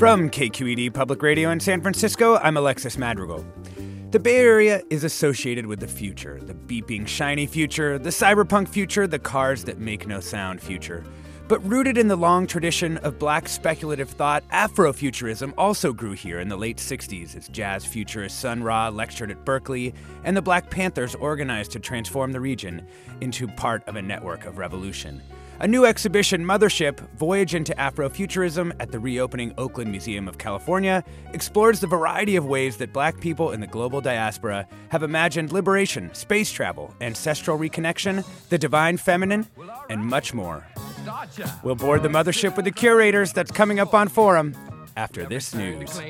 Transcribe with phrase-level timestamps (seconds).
[0.00, 3.44] From KQED Public Radio in San Francisco, I'm Alexis Madrigal.
[4.12, 9.06] The Bay Area is associated with the future the beeping, shiny future, the cyberpunk future,
[9.06, 11.04] the cars that make no sound future.
[11.48, 16.48] But rooted in the long tradition of black speculative thought, Afrofuturism also grew here in
[16.48, 19.92] the late 60s as jazz futurist Sun Ra lectured at Berkeley
[20.24, 22.86] and the Black Panthers organized to transform the region
[23.20, 25.20] into part of a network of revolution.
[25.62, 31.80] A new exhibition, Mothership Voyage into Afrofuturism at the reopening Oakland Museum of California, explores
[31.80, 36.50] the variety of ways that black people in the global diaspora have imagined liberation, space
[36.50, 39.46] travel, ancestral reconnection, the divine feminine,
[39.90, 40.66] and much more.
[41.62, 44.56] We'll board the mothership with the curators that's coming up on Forum
[44.96, 46.00] after this news.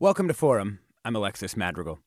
[0.00, 0.78] Welcome to Forum.
[1.04, 2.00] I'm Alexis Madrigal.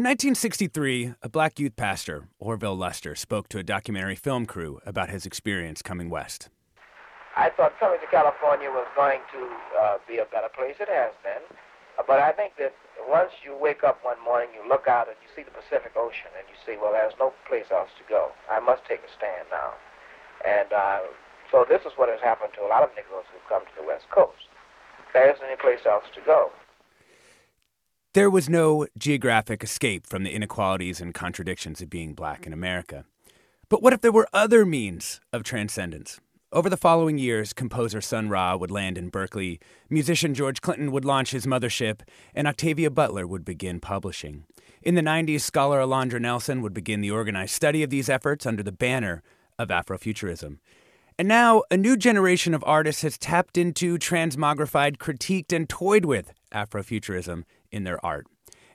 [0.00, 5.10] In 1963, a black youth pastor, Orville Lester, spoke to a documentary film crew about
[5.12, 6.48] his experience coming west.
[7.36, 9.44] I thought coming to California was going to
[9.76, 10.80] uh, be a better place.
[10.80, 11.44] It has been.
[12.00, 12.72] Uh, but I think that
[13.04, 16.32] once you wake up one morning, you look out and you see the Pacific Ocean,
[16.32, 18.32] and you see, well, there's no place else to go.
[18.48, 19.76] I must take a stand now.
[20.48, 21.04] And uh,
[21.52, 23.84] so this is what has happened to a lot of Negroes who've come to the
[23.84, 24.48] West Coast.
[25.12, 26.56] There isn't any place else to go.
[28.18, 33.04] There was no geographic escape from the inequalities and contradictions of being black in America.
[33.68, 36.18] But what if there were other means of transcendence?
[36.52, 41.04] Over the following years, composer Sun Ra would land in Berkeley, musician George Clinton would
[41.04, 42.00] launch his mothership,
[42.34, 44.46] and Octavia Butler would begin publishing.
[44.82, 48.64] In the 90s, scholar Alondra Nelson would begin the organized study of these efforts under
[48.64, 49.22] the banner
[49.60, 50.58] of Afrofuturism.
[51.20, 56.32] And now, a new generation of artists has tapped into, transmogrified, critiqued, and toyed with
[56.52, 58.26] Afrofuturism in their art.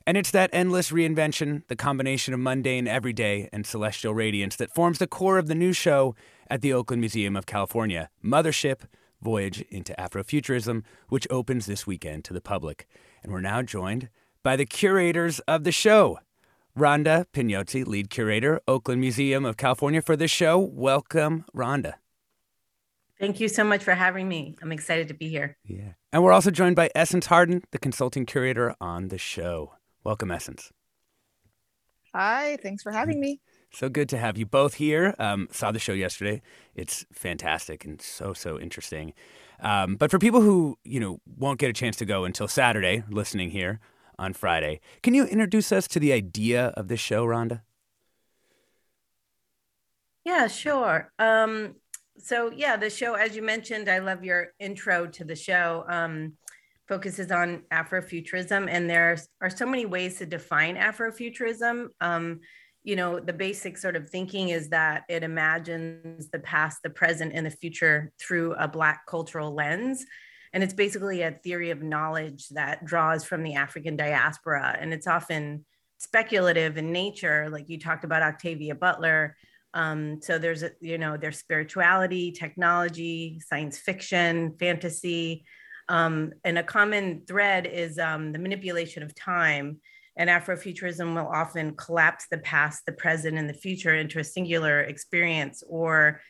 [0.06, 4.98] And it's that endless reinvention, the combination of mundane, everyday, and celestial radiance that forms
[4.98, 6.14] the core of the new show
[6.50, 8.80] at the Oakland Museum of California, Mothership
[9.22, 12.86] Voyage into Afrofuturism, which opens this weekend to the public.
[13.22, 14.10] And we're now joined
[14.42, 16.18] by the curators of the show.
[16.78, 20.58] Rhonda Pagnozzi, lead curator, Oakland Museum of California, for this show.
[20.58, 21.94] Welcome, Rhonda.
[23.20, 24.56] Thank you so much for having me.
[24.60, 25.56] I'm excited to be here.
[25.64, 25.92] Yeah.
[26.12, 29.74] And we're also joined by Essence Harden, the consulting curator on the show.
[30.02, 30.72] Welcome, Essence.
[32.14, 33.40] Hi, thanks for having me.
[33.72, 35.16] So good to have you both here.
[35.18, 36.42] Um, saw the show yesterday.
[36.76, 39.14] It's fantastic and so so interesting.
[39.58, 43.02] Um, but for people who you know won't get a chance to go until Saturday,
[43.08, 43.80] listening here
[44.16, 47.62] on Friday, can you introduce us to the idea of this show, Rhonda?
[50.24, 51.12] Yeah, sure.
[51.18, 51.74] Um,
[52.18, 55.84] so yeah, the show, as you mentioned, I love your intro to the show.
[55.88, 56.34] Um,
[56.86, 61.88] focuses on Afrofuturism, and there are so many ways to define Afrofuturism.
[62.00, 62.40] Um,
[62.82, 67.32] you know, the basic sort of thinking is that it imagines the past, the present,
[67.34, 70.04] and the future through a Black cultural lens.
[70.52, 74.76] And it's basically a theory of knowledge that draws from the African diaspora.
[74.78, 75.64] And it's often
[75.98, 79.36] speculative in nature, like you talked about Octavia Butler.
[79.74, 85.44] Um, so there's, a, you know, there's spirituality, technology, science fiction, fantasy.
[85.88, 89.80] Um, and a common thread is um, the manipulation of time.
[90.16, 94.80] And Afrofuturism will often collapse the past, the present, and the future into a singular
[94.80, 96.20] experience or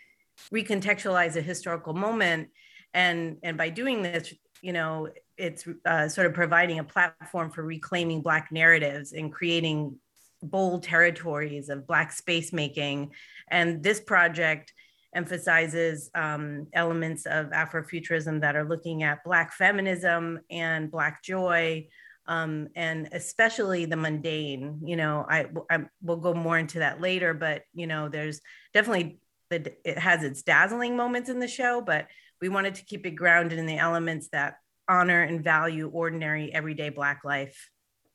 [0.53, 2.49] recontextualize a historical moment.
[2.95, 4.33] And, and by doing this,
[4.63, 9.97] you know, it's uh, sort of providing a platform for reclaiming Black narratives and creating
[10.43, 13.13] bold territories of Black space making.
[13.49, 14.73] And this project
[15.15, 21.87] emphasizes um, elements of Afrofuturism that are looking at Black feminism and Black joy,
[22.27, 24.81] um, and especially the mundane.
[24.85, 28.41] You know, I, I will go more into that later, but you know, there's
[28.73, 29.21] definitely
[29.51, 32.09] the, it has its dazzling moments in the show, but
[32.41, 34.57] we wanted to keep it grounded in the elements that
[34.89, 37.71] honor and value ordinary, everyday Black life.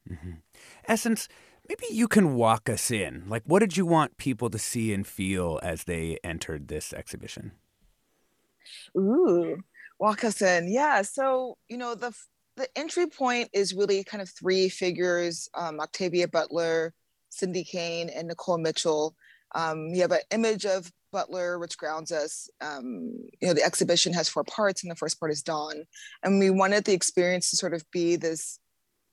[0.09, 0.33] Mm-hmm.
[0.87, 1.29] Essence,
[1.69, 3.23] maybe you can walk us in.
[3.27, 7.51] Like, what did you want people to see and feel as they entered this exhibition?
[8.97, 9.57] Ooh,
[9.99, 10.71] walk us in.
[10.71, 11.03] Yeah.
[11.03, 12.13] So, you know, the
[12.57, 16.93] the entry point is really kind of three figures um, Octavia Butler,
[17.29, 19.15] Sydney Cain, and Nicole Mitchell.
[19.55, 22.49] Um, you have an image of Butler, which grounds us.
[22.61, 25.85] Um, you know, the exhibition has four parts, and the first part is Dawn.
[26.23, 28.59] And we wanted the experience to sort of be this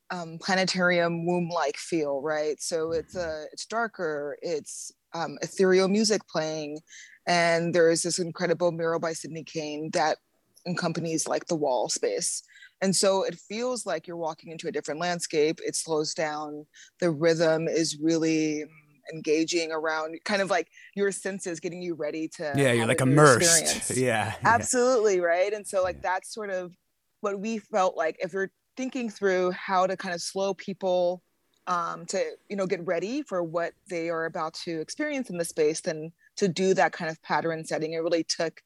[0.09, 2.61] um, planetarium womb-like feel, right?
[2.61, 6.79] So it's a uh, it's darker, it's um, ethereal music playing,
[7.27, 10.17] and there is this incredible mural by Sydney Cain that
[10.65, 12.43] accompanies like the wall space.
[12.81, 15.59] And so it feels like you're walking into a different landscape.
[15.65, 16.65] It slows down.
[16.99, 18.65] The rhythm is really
[19.13, 23.91] engaging around kind of like your senses getting you ready to yeah you're like immersed
[23.95, 26.01] yeah absolutely right and so like yeah.
[26.01, 26.73] that's sort of
[27.21, 31.21] what we felt like if you're thinking through how to kind of slow people
[31.65, 35.43] um, to you know get ready for what they are about to experience in the
[35.43, 38.61] space then to do that kind of pattern setting it really took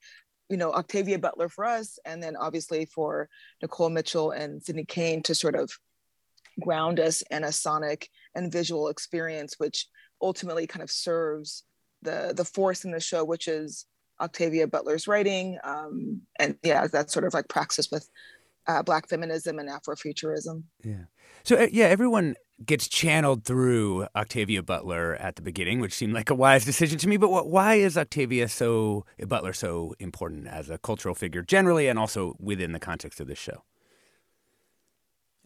[0.52, 3.30] you know Octavia Butler for us, and then obviously for
[3.62, 5.72] Nicole Mitchell and Sydney Cain to sort of
[6.60, 9.88] ground us in a sonic and visual experience, which
[10.22, 11.64] ultimately kind of serves
[12.02, 13.86] the the force in the show, which is
[14.20, 18.10] Octavia Butler's writing, um, and yeah, that's sort of like praxis with
[18.68, 20.64] uh, Black feminism and Afrofuturism.
[20.84, 21.06] Yeah.
[21.44, 22.36] So uh, yeah, everyone
[22.66, 27.08] gets channeled through Octavia Butler at the beginning, which seemed like a wise decision to
[27.08, 27.18] me.
[27.18, 31.98] But what, why is Octavia so Butler so important as a cultural figure generally, and
[31.98, 33.64] also within the context of this show?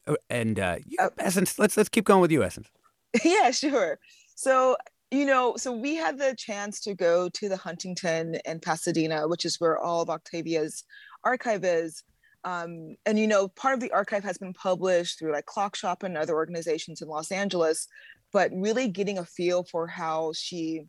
[0.08, 2.70] Oh, and uh, uh, Essence, let's let's keep going with you, Essence.
[3.24, 3.98] Yeah, sure.
[4.36, 4.76] So
[5.12, 9.46] you know, so we had the chance to go to the Huntington and Pasadena, which
[9.46, 10.84] is where all of Octavia's
[11.24, 12.04] archive is.
[12.46, 16.16] Um, and you know, part of the archive has been published through like Clockshop and
[16.16, 17.88] other organizations in Los Angeles,
[18.32, 20.86] but really getting a feel for how she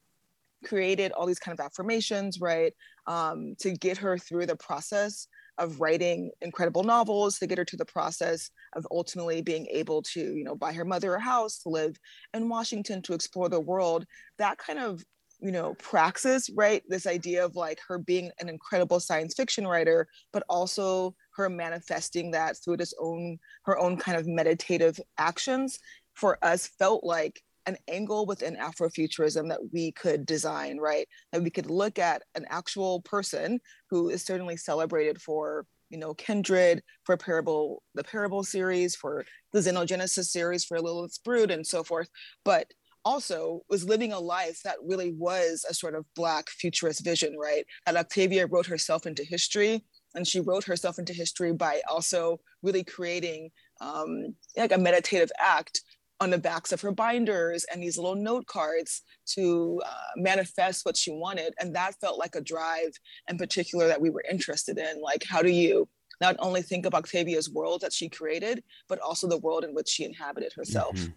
[0.64, 2.74] created all these kind of affirmations, right?
[3.06, 7.76] Um, to get her through the process of writing incredible novels, to get her to
[7.76, 11.70] the process of ultimately being able to, you know, buy her mother a house, to
[11.70, 11.96] live
[12.34, 14.04] in Washington, to explore the world.
[14.38, 15.02] That kind of
[15.40, 20.08] you know praxis right this idea of like her being an incredible science fiction writer
[20.32, 25.78] but also her manifesting that through this own her own kind of meditative actions
[26.14, 31.08] for us felt like an angle within afrofuturism that we could design right?
[31.32, 33.60] That we could look at an actual person
[33.90, 39.60] who is certainly celebrated for you know kindred for parable the parable series for the
[39.60, 42.08] xenogenesis series for lilith's brood and so forth
[42.44, 42.72] but
[43.06, 47.64] also was living a life that really was a sort of black futurist vision right?
[47.86, 49.84] That octavia wrote herself into history
[50.16, 55.82] and she wrote herself into history by also really creating um, like a meditative act
[56.18, 60.96] on the backs of her binders and these little note cards to uh, manifest what
[60.96, 61.52] she wanted.
[61.60, 62.90] And that felt like a drive
[63.28, 65.02] in particular that we were interested in.
[65.02, 65.88] Like how do you
[66.20, 69.88] not only think of octavia's world that she created but also the world in which
[69.88, 70.96] she inhabited herself?
[70.96, 71.12] Mm-hmm.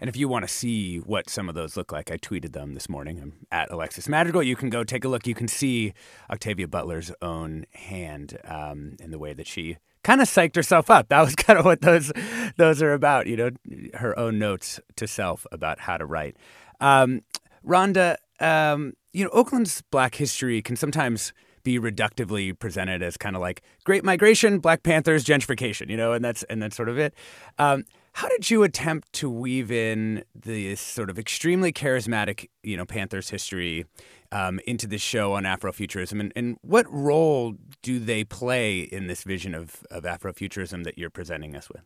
[0.00, 2.74] And if you want to see what some of those look like, I tweeted them
[2.74, 3.20] this morning.
[3.20, 4.42] I'm at Alexis Madrigal.
[4.42, 5.26] You can go take a look.
[5.26, 5.94] You can see
[6.30, 11.08] Octavia Butler's own hand um, in the way that she kind of psyched herself up.
[11.08, 12.12] That was kind of what those
[12.56, 13.26] those are about.
[13.26, 13.50] You know,
[13.94, 16.36] her own notes to self about how to write.
[16.80, 17.22] Um,
[17.66, 21.32] Rhonda, um, you know, Oakland's Black history can sometimes
[21.64, 25.90] be reductively presented as kind of like Great Migration, Black Panthers, gentrification.
[25.90, 27.12] You know, and that's and that's sort of it.
[27.58, 27.84] Um,
[28.16, 33.28] how did you attempt to weave in this sort of extremely charismatic, you know, Panthers
[33.28, 33.84] history
[34.32, 39.22] um, into the show on Afrofuturism, and, and what role do they play in this
[39.22, 41.82] vision of, of Afrofuturism that you're presenting us with?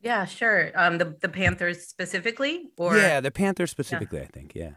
[0.00, 0.72] Yeah, sure.
[0.74, 4.18] Um, the the Panthers specifically, or yeah, the Panthers specifically.
[4.18, 4.24] Yeah.
[4.24, 4.70] I think, yeah.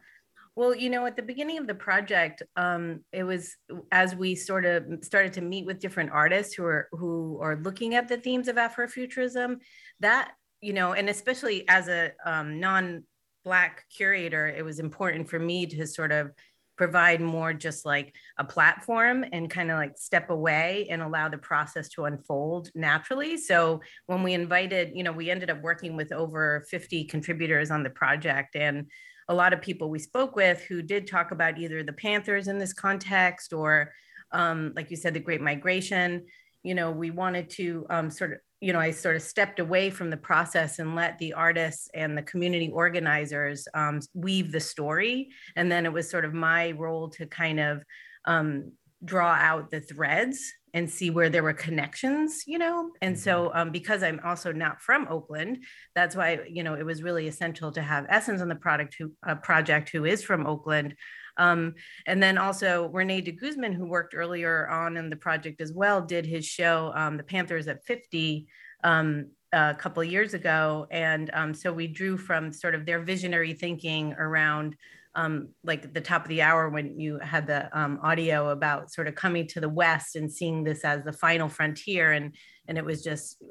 [0.58, 3.56] Well, you know, at the beginning of the project, um, it was
[3.92, 7.94] as we sort of started to meet with different artists who are who are looking
[7.94, 9.58] at the themes of Afrofuturism.
[10.00, 15.68] That you know, and especially as a um, non-black curator, it was important for me
[15.68, 16.32] to sort of
[16.76, 21.38] provide more just like a platform and kind of like step away and allow the
[21.38, 23.38] process to unfold naturally.
[23.38, 27.84] So when we invited, you know, we ended up working with over 50 contributors on
[27.84, 28.88] the project and
[29.30, 32.58] a lot of people we spoke with who did talk about either the Panthers in
[32.58, 33.92] this context or,
[34.32, 36.26] um, like you said, the Great Migration.
[36.64, 39.90] You know, we wanted to um, sort of, you know, I sort of stepped away
[39.90, 45.30] from the process and let the artists and the community organizers um, weave the story.
[45.56, 47.84] And then it was sort of my role to kind of
[48.26, 48.72] um,
[49.06, 52.92] draw out the threads and see where there were connections, you know.
[53.02, 55.64] And so, um, because I'm also not from Oakland,
[55.96, 59.12] that's why you know it was really essential to have Essence on the product who
[59.26, 60.96] uh, project who is from Oakland.
[61.38, 65.72] Um, and then also Rene de Guzman, who worked earlier on in the project as
[65.72, 68.48] well, did his show um, "The Panthers at 50."
[68.84, 73.00] Um, a couple of years ago, and um, so we drew from sort of their
[73.00, 74.76] visionary thinking around
[75.18, 79.08] um, like the top of the hour when you had the um, audio about sort
[79.08, 82.12] of coming to the West and seeing this as the final frontier.
[82.12, 82.36] And,
[82.68, 83.44] and it was just,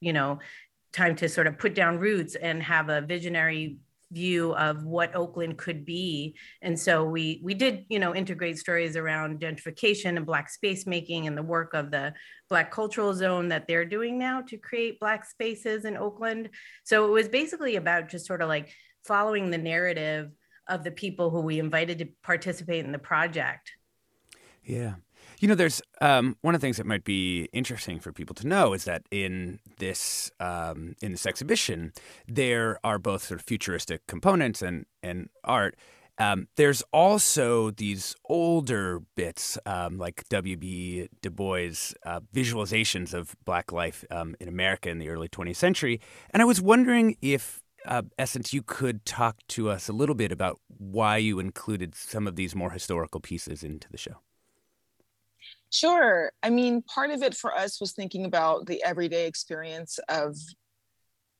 [0.00, 0.40] you know,
[0.92, 3.78] time to sort of put down roots and have a visionary
[4.10, 6.36] view of what Oakland could be.
[6.60, 11.26] And so we we did, you know, integrate stories around gentrification and black space making
[11.28, 12.12] and the work of the
[12.50, 16.50] black cultural zone that they're doing now to create black spaces in Oakland.
[16.84, 18.70] So it was basically about just sort of like
[19.04, 20.30] following the narrative
[20.68, 23.72] of the people who we invited to participate in the project.
[24.64, 24.94] Yeah.
[25.40, 28.46] You know, there's um, one of the things that might be interesting for people to
[28.46, 31.92] know is that in this um, in this exhibition,
[32.28, 35.76] there are both sort of futuristic components and and art.
[36.18, 41.08] Um, there's also these older bits, um, like W.B.
[41.22, 46.00] Du Bois' uh, visualizations of Black life um, in America in the early 20th century.
[46.30, 50.32] And I was wondering if uh, Essence, you could talk to us a little bit
[50.32, 54.16] about why you included some of these more historical pieces into the show.
[55.70, 56.32] Sure.
[56.42, 60.36] I mean, part of it for us was thinking about the everyday experience of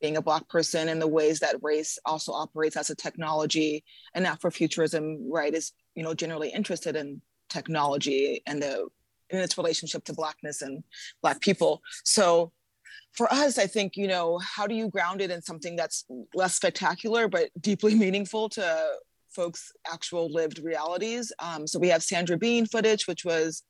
[0.01, 3.85] being a Black person and the ways that race also operates as a technology.
[4.15, 8.89] And Afrofuturism, right, is you know generally interested in technology and the
[9.31, 10.83] in its relationship to Blackness and
[11.23, 11.83] Black people.
[12.05, 12.53] So
[13.13, 16.55] for us, I think, you know, how do you ground it in something that's less
[16.55, 18.87] spectacular, but deeply meaningful to
[19.31, 21.33] folks' actual lived realities?
[21.39, 23.63] Um, so we have Sandra Bean footage, which was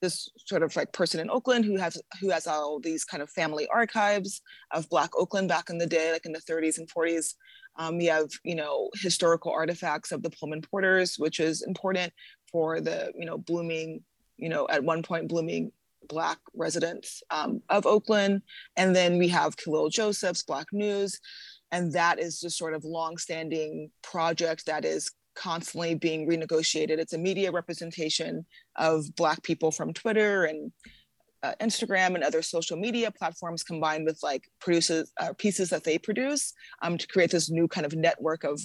[0.00, 3.30] this sort of like person in Oakland who has who has all these kind of
[3.30, 4.40] family archives
[4.72, 7.34] of Black Oakland back in the day, like in the 30s and 40s.
[7.76, 12.12] Um, we have you know historical artifacts of the Pullman Porters, which is important
[12.50, 14.02] for the you know blooming,
[14.36, 15.72] you know at one point blooming
[16.08, 18.42] Black residents um, of Oakland.
[18.76, 21.20] And then we have Kahlil Joseph's Black News.
[21.72, 26.98] And that is just sort of longstanding project that is constantly being renegotiated.
[26.98, 28.44] It's a media representation
[28.76, 30.72] of Black people from Twitter and
[31.42, 35.98] uh, Instagram and other social media platforms combined with like produces uh, pieces that they
[35.98, 36.52] produce
[36.82, 38.60] um, to create this new kind of network of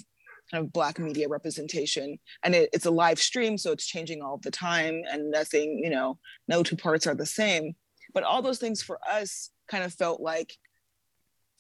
[0.52, 2.18] kind of black media representation.
[2.44, 5.90] And it, it's a live stream so it's changing all the time and nothing you
[5.90, 7.76] know no two parts are the same.
[8.14, 10.56] But all those things for us kind of felt like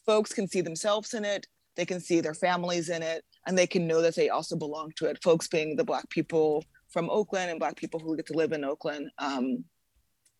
[0.06, 3.68] folks can see themselves in it they can see their families in it and they
[3.68, 5.22] can know that they also belong to it.
[5.22, 6.63] Folks being the black people
[6.96, 9.65] from oakland and black people who get to live in oakland um,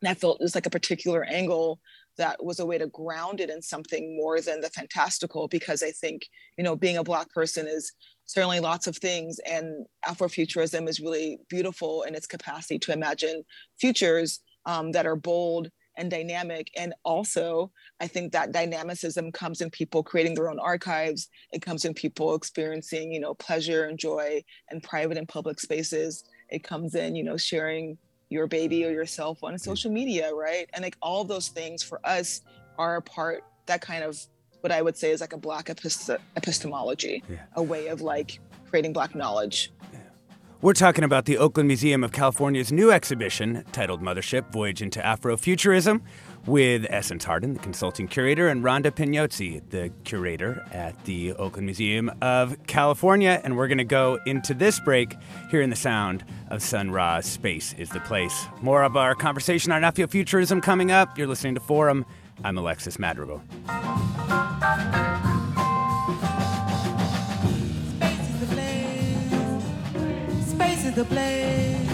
[0.06, 1.80] i felt it was like a particular angle
[2.18, 5.92] that was a way to ground it in something more than the fantastical because i
[5.92, 6.26] think
[6.58, 7.92] you know being a black person is
[8.26, 13.44] certainly lots of things and afrofuturism is really beautiful in its capacity to imagine
[13.80, 16.70] futures um, that are bold and dynamic.
[16.78, 21.30] And also i think that dynamicism comes in people creating their own archives.
[21.52, 26.24] It comes in people experiencing you know pleasure and joy and private and public spaces.
[26.50, 27.98] It comes in you know sharing
[28.30, 30.68] your baby or yourself on social media right?
[30.74, 32.42] And like all those things for us
[32.78, 34.20] are a part that kind of
[34.66, 37.38] what I would say is like a black epist- epistemology, yeah.
[37.56, 39.72] a way of like creating black knowledge.
[39.94, 40.00] Yeah.
[40.60, 46.02] We're talking about the Oakland Museum of California's new exhibition titled Mothership Voyage into Afrofuturism
[46.48, 52.12] with Essence Harden, the consulting curator, and Rhonda Pagnozzi, the curator at the Oakland Museum
[52.24, 53.40] of California.
[53.44, 55.16] And we're going to go into this break
[55.52, 58.48] hearing the sound of Sun Ra's Space is the Place.
[58.64, 61.20] More of our conversation on Afrofuturism coming up.
[61.20, 62.04] You're listening to Forum.
[62.44, 63.44] I'm Alexis Madrigal.
[70.96, 71.90] The place.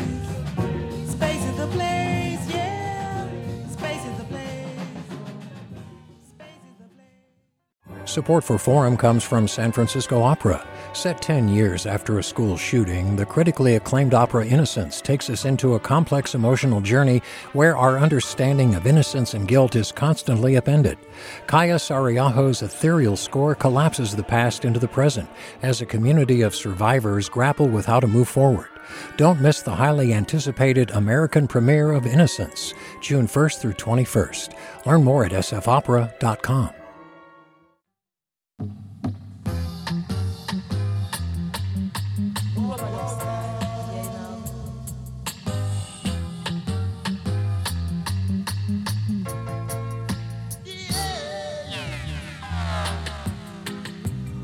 [1.10, 2.54] Space is the place.
[2.54, 3.28] Yeah.
[3.72, 4.78] Space is the place.
[6.38, 8.10] The place.
[8.12, 10.64] Support for Forum comes from San Francisco Opera.
[10.94, 15.74] Set 10 years after a school shooting, the critically acclaimed opera Innocence takes us into
[15.74, 21.00] a complex emotional journey where our understanding of innocence and guilt is constantly upended.
[21.48, 25.28] Kaija Saariaho's ethereal score collapses the past into the present
[25.64, 28.71] as a community of survivors grapple with how to move forward.
[29.18, 34.56] Don't miss the highly anticipated American premiere of Innocence, June 1st through 21st.
[34.86, 36.72] Learn more at sfopera.com.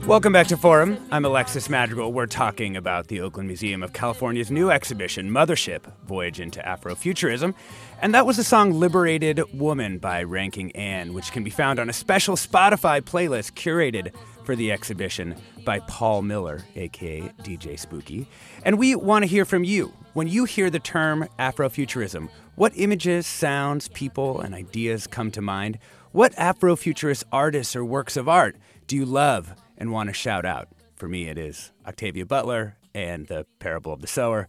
[0.08, 0.98] Welcome back to Forum.
[1.12, 2.14] I'm Alexis Madrigal.
[2.14, 7.54] We're talking about the Oakland Museum of California's new exhibition, Mothership Voyage into Afrofuturism.
[8.02, 11.90] And that was the song Liberated Woman by Ranking Ann, which can be found on
[11.90, 15.36] a special Spotify playlist curated for the exhibition
[15.66, 18.30] by Paul Miller, aka DJ Spooky.
[18.64, 19.92] And we want to hear from you.
[20.14, 25.80] When you hear the term Afrofuturism, what images, sounds, people, and ideas come to mind?
[26.14, 28.56] What Afrofuturist artists or works of art
[28.88, 29.54] do you love?
[29.78, 30.70] And want to shout out.
[30.96, 34.48] For me, it is Octavia Butler and the Parable of the Sower.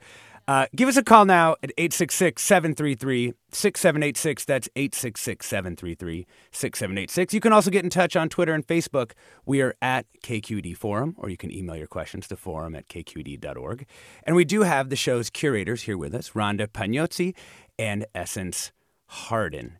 [0.49, 4.44] Uh, give us a call now at 866 733 6786.
[4.47, 7.35] That's 866 733 6786.
[7.35, 9.12] You can also get in touch on Twitter and Facebook.
[9.44, 13.85] We are at KQED Forum, or you can email your questions to forum at kqed.org.
[14.25, 17.35] And we do have the show's curators here with us Rhonda Pagnozzi
[17.78, 18.73] and Essence
[19.06, 19.76] Harden.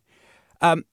[0.61, 0.85] Um,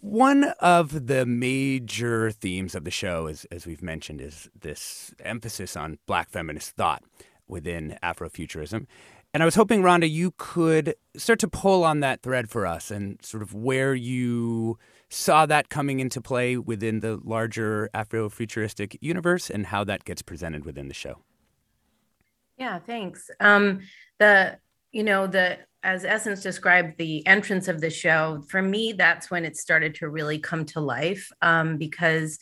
[0.00, 5.76] one of the major themes of the show, is, as we've mentioned, is this emphasis
[5.76, 7.02] on black feminist thought
[7.48, 8.86] within Afrofuturism.
[9.34, 12.90] And I was hoping, Rhonda, you could start to pull on that thread for us
[12.90, 14.78] and sort of where you
[15.10, 20.64] saw that coming into play within the larger Afrofuturistic universe and how that gets presented
[20.64, 21.18] within the show.
[22.56, 23.30] Yeah, thanks.
[23.38, 23.80] Um,
[24.18, 24.58] the
[24.92, 29.44] you know the as Essence described the entrance of the show, for me, that's when
[29.44, 32.40] it started to really come to life um, because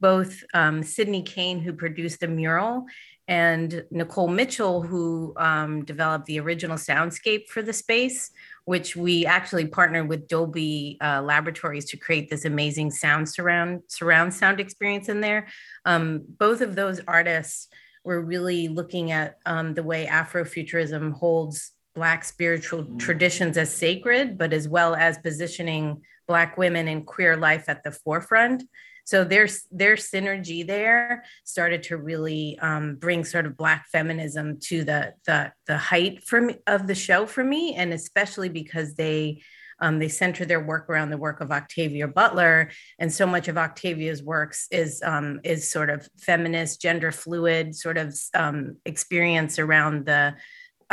[0.00, 2.84] both um, Sydney Cain, who produced the mural,
[3.26, 8.30] and Nicole Mitchell, who um, developed the original soundscape for the space,
[8.64, 14.32] which we actually partnered with Dolby uh, Laboratories to create this amazing sound surround surround
[14.32, 15.48] sound experience in there.
[15.84, 17.68] Um, both of those artists
[18.04, 24.52] were really looking at um, the way Afrofuturism holds Black spiritual traditions as sacred, but
[24.52, 28.64] as well as positioning Black women and queer life at the forefront.
[29.04, 34.82] So there's their synergy there started to really um, bring sort of Black feminism to
[34.84, 39.42] the the the height for me, of the show for me, and especially because they
[39.80, 43.58] um, they center their work around the work of Octavia Butler, and so much of
[43.58, 50.06] Octavia's works is um, is sort of feminist, gender fluid sort of um, experience around
[50.06, 50.34] the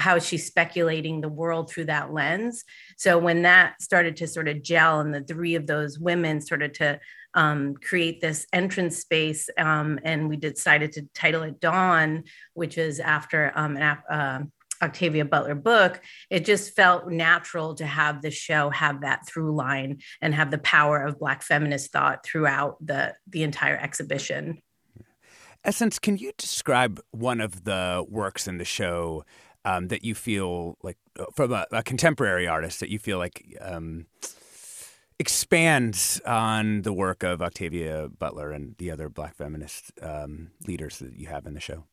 [0.02, 2.64] how she's speculating the world through that lens.
[2.98, 6.74] So when that started to sort of gel, and the three of those women started
[6.76, 7.00] to
[7.34, 13.00] um, create this entrance space, um, and we decided to title it Dawn, which is
[13.00, 14.44] after um, an uh,
[14.82, 20.00] Octavia Butler book, it just felt natural to have the show have that through line
[20.22, 24.62] and have the power of Black feminist thought throughout the the entire exhibition.
[25.64, 29.24] Essence, can you describe one of the works in the show
[29.66, 33.58] um, that you feel like uh, from a, a, contemporary artist that you feel like
[33.62, 34.06] um,
[35.20, 41.16] expands on the work of Octavia Butler and the other Black feminist um, leaders that
[41.16, 41.86] you have in the show?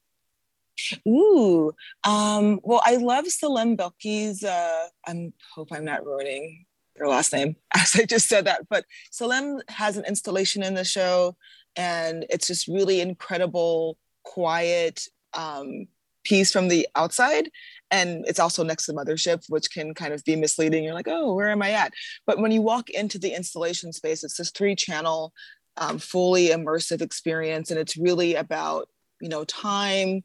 [1.06, 1.72] Ooh,
[2.04, 4.44] um, well, I love Selam Bekele's.
[4.44, 6.64] Uh, I hope I'm not ruining
[6.96, 10.84] her last name as I just said that, but Selam has an installation in the
[10.84, 11.36] show,
[11.76, 15.02] and it's just really incredible, quiet,
[15.34, 15.86] um,
[16.28, 17.50] piece from the outside
[17.90, 20.84] and it's also next to the mothership which can kind of be misleading.
[20.84, 21.92] You're like oh where am i at?
[22.26, 25.32] But when you walk into the installation space it's this three channel
[25.76, 28.88] um, fully immersive experience and it's really about
[29.20, 30.22] you know time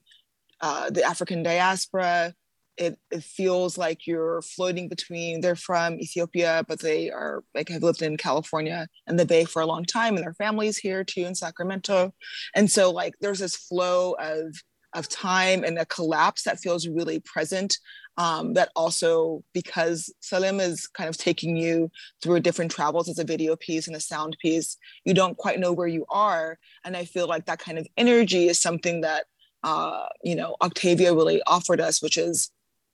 [0.61, 2.33] uh, the african diaspora.
[2.75, 7.83] It, it feels like you're floating between they're from ethiopia but they are like have
[7.83, 11.21] lived in california and the bay for a long time and their families here too
[11.21, 12.15] in sacramento.
[12.55, 14.55] And so like there's this flow of
[14.95, 17.77] of time and a collapse that feels really present.
[18.15, 21.89] Um, that also, because Selam is kind of taking you
[22.21, 25.73] through different travels as a video piece and a sound piece, you don't quite know
[25.73, 26.59] where you are.
[26.83, 29.25] And I feel like that kind of energy is something that,
[29.63, 32.51] uh, you know, Octavia really offered us, which is,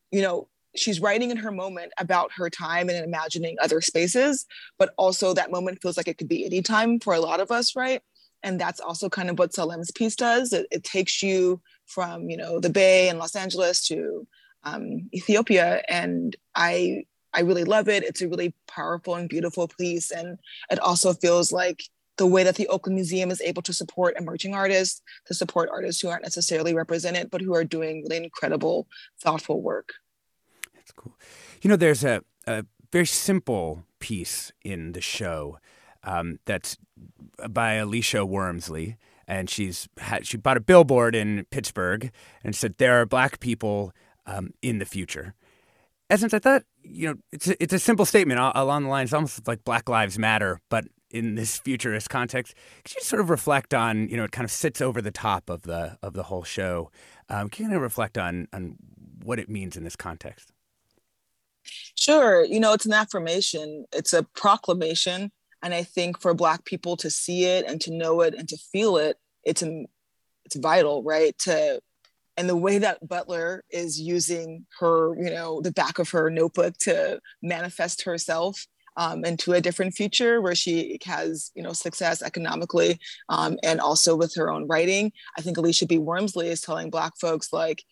[0.09, 4.45] you know, she's writing in her moment about her time and imagining other spaces,
[4.77, 7.51] but also that moment feels like it could be any time for a lot of
[7.51, 8.01] us, right?
[8.43, 10.53] And that's also kind of what Selam's piece does.
[10.53, 14.27] It, it takes you from you know the Bay and Los Angeles to
[14.63, 18.03] um, Ethiopia, and I I really love it.
[18.03, 20.37] It's a really powerful and beautiful piece, and
[20.71, 21.83] it also feels like
[22.17, 26.01] the way that the Oakland Museum is able to support emerging artists, to support artists
[26.01, 28.87] who aren't necessarily represented, but who are doing really incredible,
[29.21, 29.93] thoughtful work.
[30.75, 31.15] That's cool.
[31.61, 35.59] You know, there's a, a very simple piece in the show
[36.03, 36.77] um, that's
[37.49, 38.95] by Alisha Wormsley,
[39.27, 42.11] and she's had, she bought a billboard in Pittsburgh
[42.43, 43.93] and said there are black people
[44.25, 45.33] um, in the future.
[46.09, 49.47] Essence, I thought you know it's a, it's a simple statement along the lines almost
[49.47, 52.53] like Black Lives Matter, but in this futurist context.
[52.83, 55.49] Could you sort of reflect on, you know, it kind of sits over the top
[55.49, 56.91] of the of the whole show.
[57.29, 58.75] Um, can you reflect on on
[59.23, 60.51] what it means in this context?
[61.95, 62.43] Sure.
[62.45, 63.85] You know, it's an affirmation.
[63.91, 68.21] It's a proclamation, and I think for Black people to see it and to know
[68.21, 69.63] it and to feel it, it's
[70.45, 71.37] it's vital, right?
[71.39, 71.81] To
[72.37, 76.77] and the way that Butler is using her, you know, the back of her notebook
[76.81, 82.97] to manifest herself um, into a different future where she has, you know, success economically
[83.27, 85.11] um, and also with her own writing.
[85.37, 85.97] I think Alisha B.
[85.97, 87.83] Wormsley is telling Black folks like,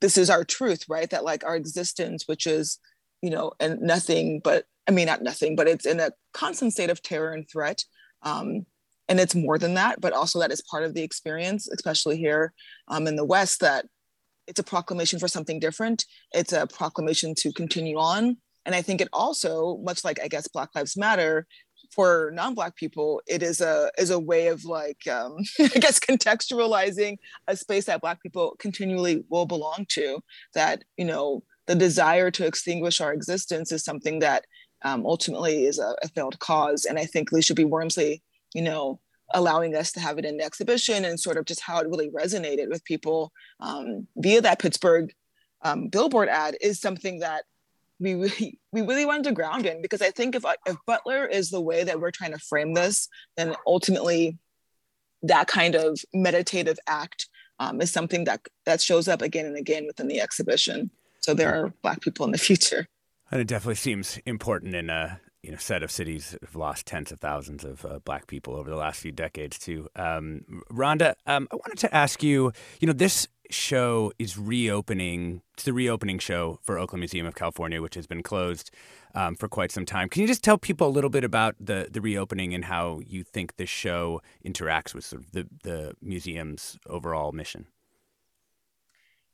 [0.00, 1.08] this is our truth, right?
[1.10, 2.78] That like our existence, which is,
[3.22, 6.90] you know, and nothing but, I mean, not nothing, but it's in a constant state
[6.90, 7.82] of terror and threat.
[8.22, 8.66] Um,
[9.08, 12.52] and it's more than that but also that is part of the experience especially here
[12.88, 13.86] um, in the west that
[14.46, 19.00] it's a proclamation for something different it's a proclamation to continue on and i think
[19.00, 21.46] it also much like i guess black lives matter
[21.90, 27.16] for non-black people it is a is a way of like um, i guess contextualizing
[27.46, 30.20] a space that black people continually will belong to
[30.54, 34.44] that you know the desire to extinguish our existence is something that
[34.84, 38.20] um, ultimately is a, a, failed cause and i think alisha b wormsley
[38.54, 39.00] you know,
[39.34, 42.08] allowing us to have it in the exhibition and sort of just how it really
[42.10, 45.12] resonated with people um, via that Pittsburgh
[45.62, 47.44] um, billboard ad is something that
[47.98, 51.50] we really we really wanted to ground in because I think if if Butler is
[51.50, 54.36] the way that we're trying to frame this, then ultimately
[55.22, 57.28] that kind of meditative act
[57.60, 60.90] um, is something that that shows up again and again within the exhibition.
[61.20, 62.88] So there are Black people in the future.
[63.30, 66.86] And it definitely seems important in a you know set of cities that have lost
[66.86, 69.88] tens of thousands of uh, black people over the last few decades too.
[69.94, 72.52] Um, Rhonda, um, I wanted to ask you.
[72.80, 75.42] You know, this show is reopening.
[75.54, 78.70] It's the reopening show for Oakland Museum of California, which has been closed
[79.14, 80.08] um, for quite some time.
[80.08, 83.22] Can you just tell people a little bit about the the reopening and how you
[83.22, 87.66] think this show interacts with sort of the the museum's overall mission?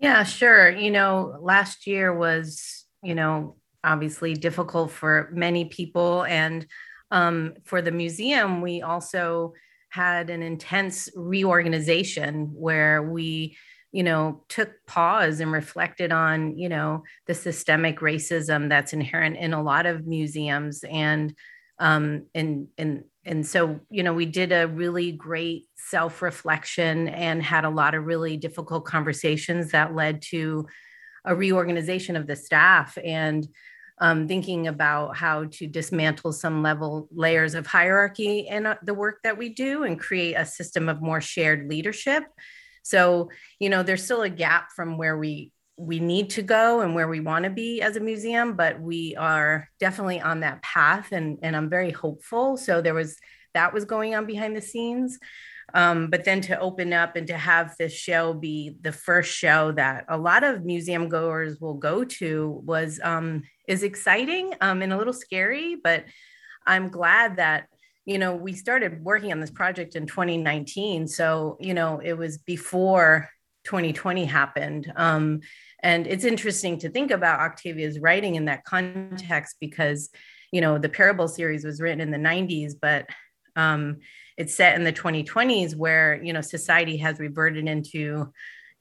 [0.00, 0.70] Yeah, sure.
[0.70, 6.24] You know, last year was you know obviously difficult for many people.
[6.24, 6.66] And
[7.10, 9.54] um, for the museum, we also
[9.90, 13.56] had an intense reorganization where we
[13.92, 19.52] you know took pause and reflected on you know the systemic racism that's inherent in
[19.52, 21.34] a lot of museums and
[21.80, 27.42] um and and and so you know we did a really great self reflection and
[27.42, 30.66] had a lot of really difficult conversations that led to
[31.24, 33.46] a reorganization of the staff and
[34.00, 39.18] um, thinking about how to dismantle some level layers of hierarchy in uh, the work
[39.22, 42.24] that we do and create a system of more shared leadership.
[42.82, 46.94] So, you know, there's still a gap from where we we need to go and
[46.94, 51.12] where we want to be as a museum, but we are definitely on that path,
[51.12, 52.56] and and I'm very hopeful.
[52.56, 53.16] So there was
[53.54, 55.18] that was going on behind the scenes.
[55.72, 59.72] Um, but then to open up and to have this show be the first show
[59.72, 64.92] that a lot of museum goers will go to was um, is exciting um, and
[64.92, 65.76] a little scary.
[65.76, 66.04] But
[66.66, 67.68] I'm glad that
[68.04, 72.38] you know we started working on this project in 2019, so you know it was
[72.38, 73.30] before
[73.64, 74.92] 2020 happened.
[74.96, 75.40] Um,
[75.82, 80.10] and it's interesting to think about Octavia's writing in that context because
[80.50, 83.06] you know the Parable series was written in the 90s, but
[83.54, 83.98] um,
[84.36, 88.32] it's set in the 2020s where you know society has reverted into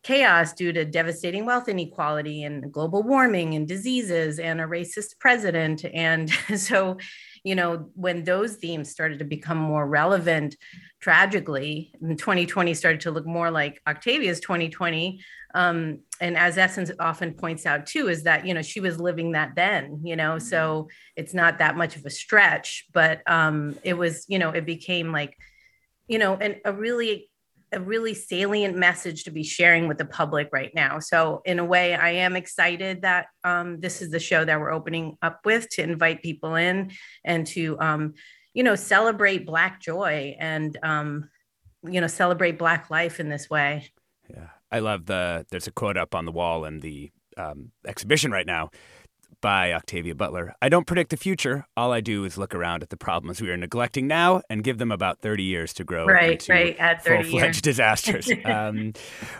[0.03, 5.85] chaos due to devastating wealth inequality and global warming and diseases and a racist president.
[5.93, 6.97] And so
[7.43, 10.55] you know when those themes started to become more relevant
[10.99, 15.21] tragically 2020 started to look more like octavia's 2020
[15.55, 19.31] um, and as essence often points out too is that you know she was living
[19.31, 23.93] that then you know so it's not that much of a stretch but um, it
[23.93, 25.37] was you know it became like
[26.09, 27.28] you know, and a really
[27.71, 30.99] a really salient message to be sharing with the public right now.
[30.99, 34.71] So, in a way, I am excited that um, this is the show that we're
[34.71, 36.91] opening up with to invite people in
[37.23, 38.13] and to, um,
[38.53, 41.29] you know, celebrate Black joy and, um,
[41.83, 43.89] you know, celebrate Black life in this way.
[44.29, 45.45] Yeah, I love the.
[45.49, 48.69] There's a quote up on the wall in the um, exhibition right now
[49.41, 50.55] by Octavia Butler.
[50.61, 51.65] I don't predict the future.
[51.77, 54.77] All I do is look around at the problems we are neglecting now and give
[54.77, 58.29] them about 30 years to grow right, into right, at full-fledged disasters.
[58.45, 58.93] um,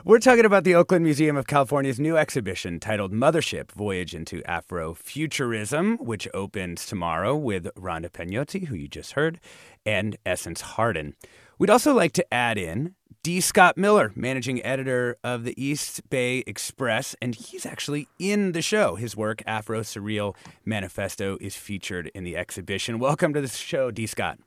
[0.06, 6.00] we're talking about the Oakland Museum of California's new exhibition titled Mothership, Voyage into Afrofuturism,
[6.00, 9.40] which opens tomorrow with Rhonda Pagnozzi, who you just heard,
[9.86, 11.16] and Essence Harden.
[11.60, 13.42] We'd also like to add in D.
[13.42, 18.96] Scott Miller, managing editor of the East Bay Express, and he's actually in the show.
[18.96, 22.98] His work, Afro Surreal Manifesto, is featured in the exhibition.
[22.98, 24.08] Welcome to the show, D.
[24.08, 24.40] Scott.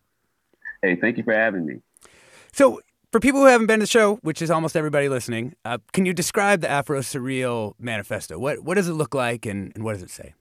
[0.80, 1.80] Hey, thank you for having me.
[2.54, 5.76] So, for people who haven't been to the show, which is almost everybody listening, uh,
[5.92, 8.38] can you describe the Afro Surreal Manifesto?
[8.38, 10.32] What what does it look like, and, and what does it say?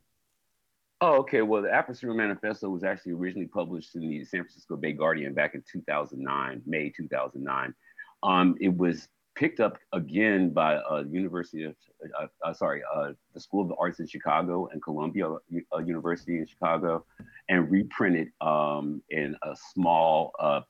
[1.04, 1.42] Oh, okay.
[1.42, 5.56] Well, the Afro Manifesto was actually originally published in the San Francisco Bay Guardian back
[5.56, 7.74] in 2009, May 2009.
[8.22, 11.76] Um, it was picked up again by uh, University of,
[12.20, 16.38] uh, uh, sorry, uh, the School of the Arts in Chicago and Columbia uh, University
[16.38, 17.04] in Chicago,
[17.50, 20.62] and reprinted um, in a small uh,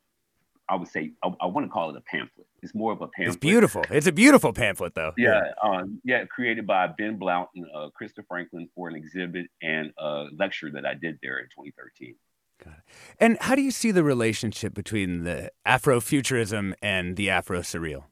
[0.71, 2.47] I would say I, I want to call it a pamphlet.
[2.63, 3.35] It's more of a pamphlet.
[3.35, 3.83] It's beautiful.
[3.89, 5.11] It's a beautiful pamphlet, though.
[5.17, 9.47] Yeah, yeah, um, yeah created by Ben Blount and uh, Krista Franklin for an exhibit
[9.61, 12.15] and a lecture that I did there in 2013.
[12.63, 12.83] Got it.
[13.19, 18.05] And how do you see the relationship between the Afrofuturism and the Afro Surreal?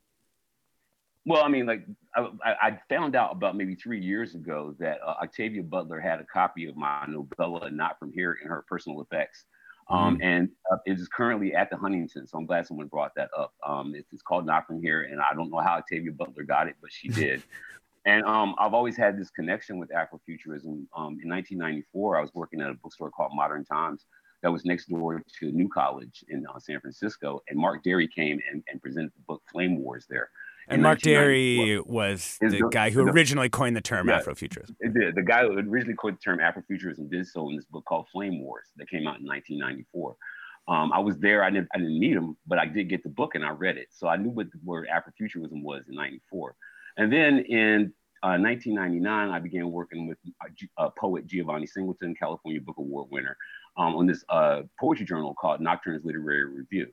[1.25, 5.15] Well, I mean, like I, I, found out about maybe three years ago that uh,
[5.21, 9.45] Octavia Butler had a copy of my novella "Not from Here" in her personal effects,
[9.89, 10.23] um, mm-hmm.
[10.23, 12.27] and uh, it is currently at the Huntington.
[12.27, 13.53] So I'm glad someone brought that up.
[13.65, 16.67] Um, it's, it's, called Not From Here, and I don't know how Octavia Butler got
[16.67, 17.43] it, but she did.
[18.05, 20.85] and um, I've always had this connection with Afrofuturism.
[20.95, 24.05] Um, in 1994, I was working at a bookstore called Modern Times
[24.41, 28.39] that was next door to New College in uh, San Francisco, and Mark Dery came
[28.51, 30.29] and, and presented the book Flame Wars there.
[30.69, 34.75] And Mark Dery was the, the, guy who the, originally coined the term yeah, Afrofuturism.
[34.79, 38.07] The, the guy who originally coined the term Afrofuturism did so in this book called
[38.11, 40.15] Flame Wars that came out in 1994.
[40.67, 41.43] Um, I was there.
[41.43, 43.77] I didn't, I didn't meet him, but I did get the book and I read
[43.77, 43.87] it.
[43.89, 46.55] So I knew what the word Afrofuturism was in 94.
[46.97, 52.61] And then in uh, 1999, I began working with uh, uh, poet Giovanni Singleton, California
[52.61, 53.35] Book Award winner,
[53.77, 56.87] um, on this uh, poetry journal called Nocturne's Literary Review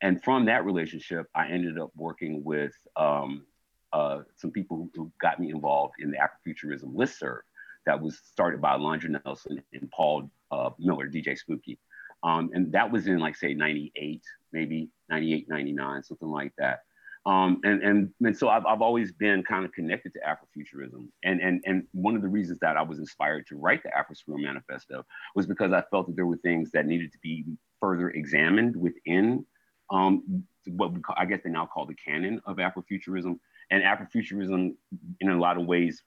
[0.00, 3.46] and from that relationship, I ended up working with um,
[3.92, 7.40] uh, some people who, got me involved in the Afrofuturism listserv
[7.86, 11.78] that was started by Alondra Nelson and Paul uh, Miller, DJ Spooky.
[12.22, 16.80] Um, and that was in like say 98, maybe 98, 99, something like that.
[17.26, 21.08] Um, and, and, and so I've, I've always been kind of connected to Afrofuturism.
[21.22, 24.14] And, and, and one of the reasons that I was inspired to write the Afro
[24.14, 27.44] Surreal Manifesto was because I felt that there were things that needed to be
[27.80, 29.46] further examined within
[29.90, 33.38] um, what we call, I guess they now call the canon of Afrofuturism.
[33.70, 34.74] And Afrofuturism,
[35.20, 36.02] in a lot of ways,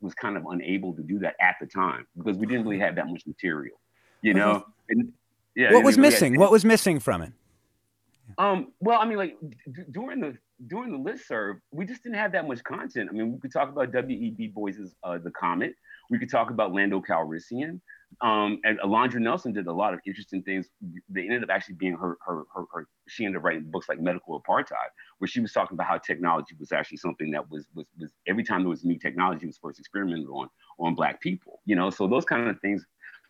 [0.00, 2.96] was kind of unable to do that at the time because we didn't really have
[2.96, 3.78] that much material,
[4.22, 4.66] you know.
[4.88, 5.12] And,
[5.54, 5.72] yeah.
[5.72, 6.34] What was missing?
[6.34, 7.32] Had, what was missing from it?
[8.36, 12.18] Um, well, I mean, like d- during the during the list serve, we just didn't
[12.18, 13.08] have that much content.
[13.10, 14.48] I mean, we could talk about W.E.B.
[14.48, 15.74] Boyce's uh, The Comet.
[16.10, 17.80] We could talk about Lando Calrissian.
[18.20, 20.68] Um, and Alondra Nelson did a lot of interesting things.
[21.08, 24.00] They ended up actually being her, her, her, her, she ended up writing books like
[24.00, 27.86] Medical Apartheid, where she was talking about how technology was actually something that was, was,
[27.98, 30.48] was every time there was new technology was first experimented on,
[30.80, 31.90] on black people, you know?
[31.90, 32.84] So those kind of things.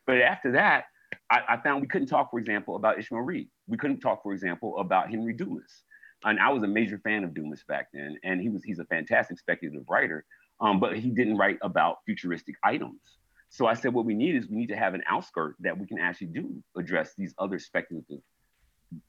[0.06, 0.84] But after that,
[1.30, 3.48] I, I found we couldn't talk, for example, about Ishmael Reed.
[3.66, 5.84] We couldn't talk, for example, about Henry Dumas.
[6.24, 8.84] And I was a major fan of Dumas back then, and he was he's a
[8.86, 10.24] fantastic speculative writer,
[10.60, 13.17] um, but he didn't write about futuristic items.
[13.50, 15.86] So I said, what we need is we need to have an outskirt that we
[15.86, 18.20] can actually do address these other speculative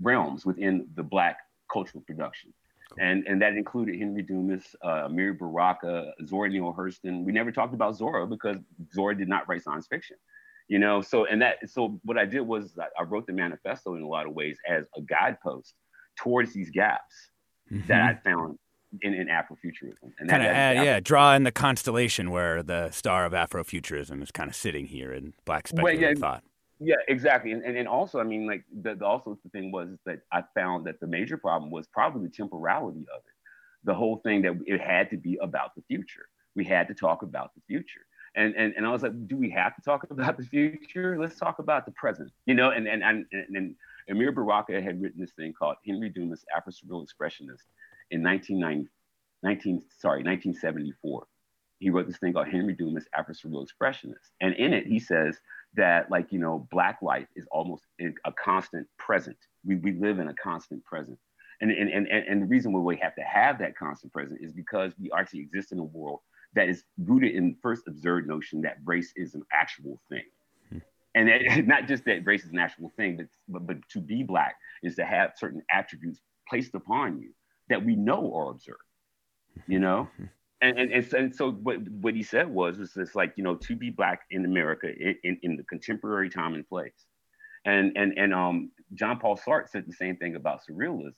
[0.01, 1.37] realms within the Black
[1.71, 2.53] cultural production.
[2.89, 3.05] Cool.
[3.05, 7.23] And, and that included Henry Dumas, uh, Amiri Baraka, Zora Neale Hurston.
[7.23, 8.57] We never talked about Zora because
[8.93, 10.17] Zora did not write science fiction,
[10.67, 11.01] you know.
[11.01, 14.25] So and that so what I did was I wrote the manifesto in a lot
[14.25, 15.75] of ways as a guidepost
[16.17, 17.29] towards these gaps
[17.71, 17.85] mm-hmm.
[17.87, 18.57] that I found
[19.01, 20.11] in, in Afrofuturism.
[20.19, 24.31] And kind of, uh, yeah, draw in the constellation where the star of Afrofuturism is
[24.31, 26.43] kind of sitting here in Black speculative well, yeah, thought.
[26.79, 27.51] Yeah, exactly.
[27.51, 30.43] And, and, and also, I mean, like, the, the, also the thing was that I
[30.55, 33.33] found that the major problem was probably the temporality of it.
[33.83, 36.27] The whole thing that it had to be about the future.
[36.55, 38.01] We had to talk about the future.
[38.35, 41.17] And, and, and I was like, do we have to talk about the future?
[41.19, 42.71] Let's talk about the present, you know?
[42.71, 43.75] And, and, and, and, and
[44.09, 47.65] Amiri Baraka had written this thing called Henry Dumas, Afro-Surreal Expressionist,
[48.11, 48.89] in 1990,
[49.43, 51.25] 19, sorry, 1974.
[51.79, 54.31] He wrote this thing called Henry Dumas, Afro-Surreal Expressionist.
[54.41, 55.37] And in it, he says
[55.75, 59.37] that like, you know, Black life is almost a constant present.
[59.63, 61.17] We, we live in a constant present.
[61.61, 64.51] And, and, and, and the reason why we have to have that constant present is
[64.51, 66.19] because we actually exist in a world
[66.53, 70.23] that is rooted in first absurd notion that race is an actual thing.
[70.69, 70.77] Hmm.
[71.15, 74.55] And not just that race is an actual thing, but, but, but to be Black
[74.83, 77.31] is to have certain attributes placed upon you
[77.69, 78.79] that we know are observed,
[79.67, 80.07] you know?
[80.61, 83.55] And, and, and, and so what, what he said was, is this like, you know,
[83.55, 87.05] to be black in America in, in, in the contemporary time and place.
[87.63, 91.13] And, and, and um, John Paul Sartre said the same thing about surrealism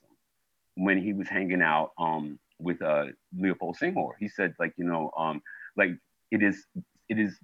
[0.76, 4.12] when he was hanging out um, with uh, Leopold Senghor.
[4.20, 5.42] He said like, you know, um,
[5.76, 5.90] like
[6.30, 6.64] it is,
[7.08, 7.36] it is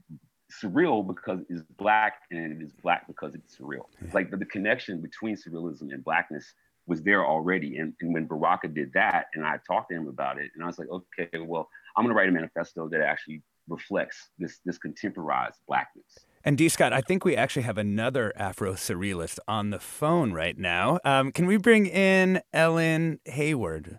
[0.53, 3.87] surreal because it's black and it is black because it's surreal.
[4.12, 6.55] Like the, the, connection between surrealism and blackness
[6.88, 7.77] was there already.
[7.77, 10.66] And, and when Baraka did that, and I talked to him about it, and I
[10.66, 15.59] was like, okay, well, I'm gonna write a manifesto that actually reflects this this contemporized
[15.68, 16.18] blackness.
[16.44, 16.68] And D.
[16.68, 20.98] Scott, I think we actually have another Afro surrealist on the phone right now.
[21.05, 23.98] Um, can we bring in Ellen Hayward?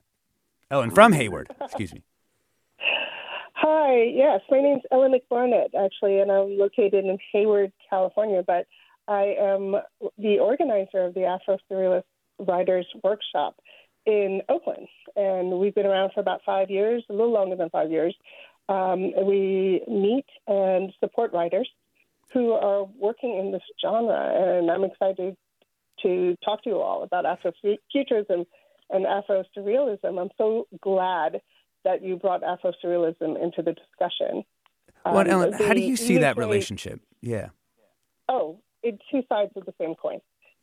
[0.71, 2.03] Ellen from Hayward, excuse me.
[3.53, 8.67] Hi, yes, my name's Ellen McBarnett, actually, and I'm located in Hayward, California, but
[9.07, 9.75] I am
[10.17, 12.03] the organizer of the Afro Surrealist
[12.39, 13.55] Writers Workshop
[14.05, 14.87] in Oakland.
[15.15, 18.15] And we've been around for about five years, a little longer than five years.
[18.67, 21.69] Um, we meet and support writers
[22.33, 25.35] who are working in this genre, and I'm excited
[26.03, 28.45] to talk to you all about Afrofuturism
[28.91, 30.21] and Afro Surrealism.
[30.21, 31.41] I'm so glad
[31.83, 34.43] that you brought Afro Surrealism into the discussion.
[35.03, 37.01] What, um, Ellen, how do you see that relationship?
[37.21, 37.49] Yeah.
[38.27, 40.19] Oh, it's two sides of the same coin.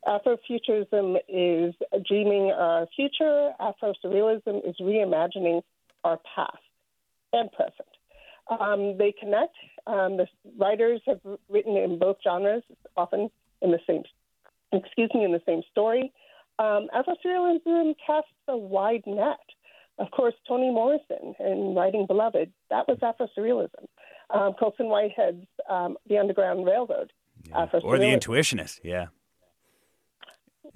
[0.07, 1.75] Afrofuturism is
[2.07, 3.53] dreaming our future.
[3.59, 5.63] Afro Surrealism is reimagining
[6.05, 6.59] our past
[7.33, 7.89] and present.
[8.49, 9.57] Um, they connect.
[9.87, 10.27] Um, the
[10.59, 12.63] writers have written in both genres,
[12.97, 14.05] often in the same,
[14.73, 16.13] excuse me, in the same story.
[16.59, 19.39] Um, Afrosurrealism casts a wide net.
[19.99, 23.87] Of course, Toni Morrison in writing Beloved, that was Afrosurrealism.
[24.31, 27.13] Um, Colson Whitehead's um, The Underground Railroad,
[27.49, 27.67] yeah.
[27.83, 29.07] Or The Intuitionist, yeah.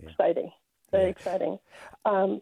[0.09, 0.51] Exciting,
[0.91, 1.11] very yeah.
[1.11, 1.59] exciting.
[2.05, 2.41] Um,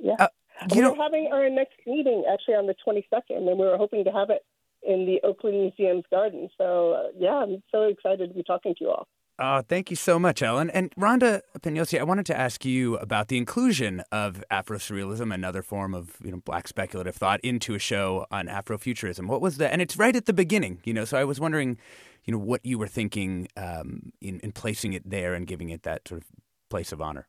[0.00, 0.16] yeah.
[0.18, 0.28] Uh,
[0.72, 4.12] you we're having our next meeting actually on the 22nd, and we were hoping to
[4.12, 4.44] have it
[4.82, 6.48] in the Oakland Museum's garden.
[6.58, 9.08] So, uh, yeah, I'm so excited to be talking to you all.
[9.42, 10.68] Oh, thank you so much, Ellen.
[10.68, 15.94] And Rhonda Pagnozzi, I wanted to ask you about the inclusion of Afro-Surrealism, another form
[15.94, 19.26] of you know black speculative thought, into a show on Afrofuturism.
[19.28, 19.72] What was that?
[19.72, 21.06] And it's right at the beginning, you know.
[21.06, 21.78] So I was wondering,
[22.26, 25.84] you know, what you were thinking um, in, in placing it there and giving it
[25.84, 26.26] that sort of
[26.70, 27.26] place of honor.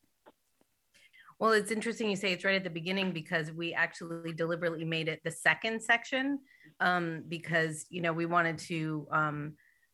[1.40, 5.08] Well, it's interesting you say it's right at the beginning because we actually deliberately made
[5.08, 6.40] it the second section
[6.80, 9.54] um, because you know we wanted to um,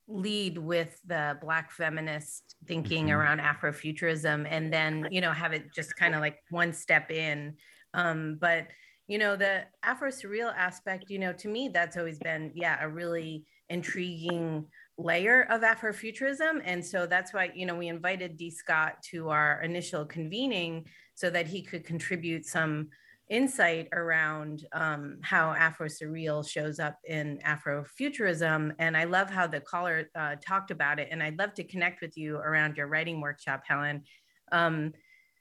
[0.10, 3.15] lead with the black feminist thinking mm-hmm.
[3.15, 7.55] around afrofuturism and then you know have it just kind of like one step in
[7.93, 8.67] um, but
[9.07, 12.88] you know the afro surreal aspect you know to me that's always been yeah a
[12.89, 14.65] really intriguing
[14.97, 19.62] layer of afrofuturism and so that's why you know we invited d scott to our
[19.62, 20.83] initial convening
[21.13, 22.89] so that he could contribute some
[23.29, 28.73] insight around um, how Afro surreal shows up in Afrofuturism.
[28.79, 31.10] And I love how the caller uh, talked about it.
[31.12, 34.03] And I'd love to connect with you around your writing workshop, Helen.
[34.51, 34.93] Um,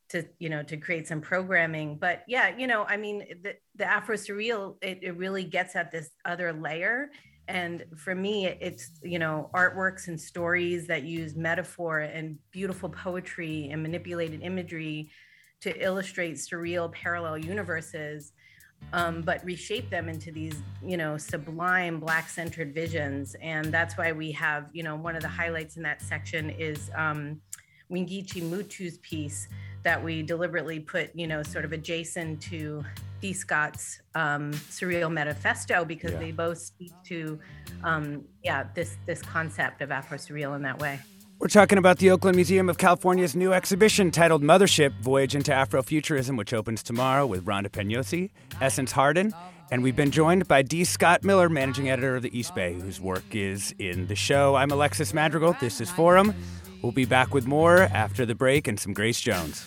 [0.08, 3.84] to you know to create some programming but yeah you know i mean the, the
[3.84, 7.10] afro surreal it, it really gets at this other layer
[7.48, 13.68] and for me it's you know artworks and stories that use metaphor and beautiful poetry
[13.70, 15.10] and manipulated imagery
[15.60, 18.32] to illustrate surreal parallel universes,
[18.92, 20.54] um, but reshape them into these,
[20.84, 23.34] you know, sublime black centered visions.
[23.40, 26.90] And that's why we have, you know, one of the highlights in that section is
[26.94, 27.40] um,
[27.90, 29.48] Wangechi Mutu's piece
[29.82, 32.84] that we deliberately put, you know, sort of adjacent to
[33.26, 33.32] D.
[33.32, 36.18] Scott's um, surreal manifesto because yeah.
[36.18, 37.40] they both speak to,
[37.82, 41.00] um, yeah, this this concept of Afro surreal in that way.
[41.40, 46.38] We're talking about the Oakland Museum of California's new exhibition titled Mothership Voyage into Afrofuturism,
[46.38, 49.34] which opens tomorrow with Rhonda Pagnozzi, Essence Harden,
[49.72, 50.84] and we've been joined by D.
[50.84, 54.54] Scott Miller, managing editor of the East Bay, whose work is in the show.
[54.54, 55.56] I'm Alexis Madrigal.
[55.60, 56.32] This is Forum.
[56.80, 59.66] We'll be back with more after the break and some Grace Jones.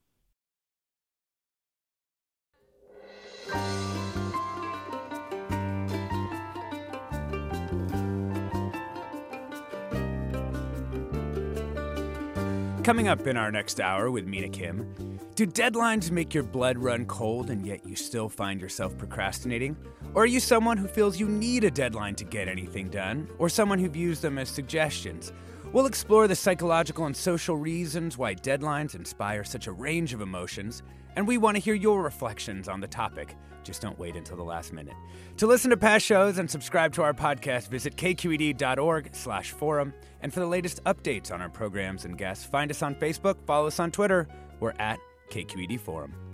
[12.83, 17.05] Coming up in our next hour with Mina Kim, do deadlines make your blood run
[17.05, 19.77] cold and yet you still find yourself procrastinating?
[20.15, 23.27] Or are you someone who feels you need a deadline to get anything done?
[23.37, 25.31] Or someone who views them as suggestions?
[25.71, 30.81] We'll explore the psychological and social reasons why deadlines inspire such a range of emotions,
[31.15, 33.35] and we want to hear your reflections on the topic.
[33.63, 34.95] Just don't wait until the last minute.
[35.37, 39.93] To listen to past shows and subscribe to our podcast, visit kqed.org/forum.
[40.21, 43.67] And for the latest updates on our programs and guests, find us on Facebook, follow
[43.67, 44.27] us on Twitter.
[44.59, 44.99] We're at
[45.29, 46.30] KQED Forum.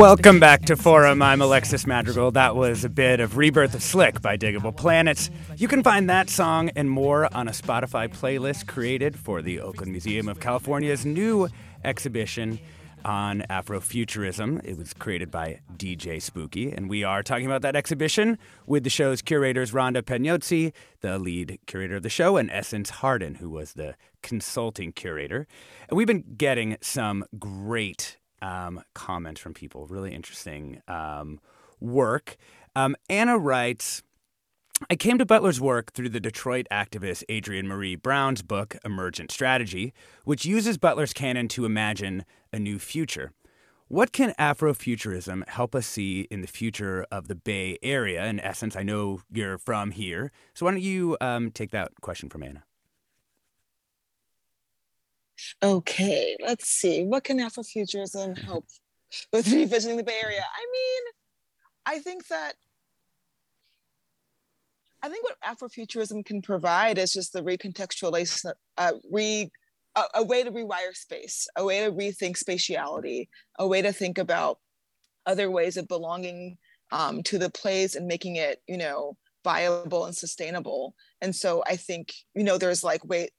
[0.00, 1.20] Welcome back to Forum.
[1.20, 2.30] I'm Alexis Madrigal.
[2.30, 5.28] That was a bit of Rebirth of Slick by Digable Planets.
[5.58, 9.92] You can find that song and more on a Spotify playlist created for the Oakland
[9.92, 11.50] Museum of California's new
[11.84, 12.58] exhibition
[13.04, 14.64] on Afrofuturism.
[14.64, 18.90] It was created by DJ Spooky, and we are talking about that exhibition with the
[18.90, 20.72] show's curators Rhonda Pagnozzi,
[21.02, 25.46] the lead curator of the show, and Essence Harden, who was the consulting curator.
[25.90, 31.40] And we've been getting some great um, comments from people, really interesting um,
[31.80, 32.36] work.
[32.76, 34.02] Um, Anna writes.
[34.88, 39.92] I came to Butler's work through the Detroit activist Adrienne Maree Brown's book, Emergent Strategy,
[40.24, 43.32] which uses Butler's canon to imagine a new future.
[43.88, 48.24] What can Afrofuturism help us see in the future of the Bay Area?
[48.24, 50.30] In essence, I know you're from here.
[50.54, 52.62] So why don't you um, take that question from Anna?
[55.62, 57.04] Okay, let's see.
[57.04, 58.66] What can Afrofuturism help
[59.32, 60.42] with revisiting the Bay Area?
[60.42, 61.02] I mean,
[61.86, 62.54] I think that
[65.02, 69.50] I think what Afrofuturism can provide is just the recontextualization, uh, re,
[69.96, 73.28] a, a, way to rewire space, a way to rethink spatiality,
[73.58, 74.58] a way to think about
[75.26, 76.58] other ways of belonging
[76.92, 80.94] um, to the place and making it, you know, viable and sustainable.
[81.22, 83.30] And so I think, you know, there's like wait,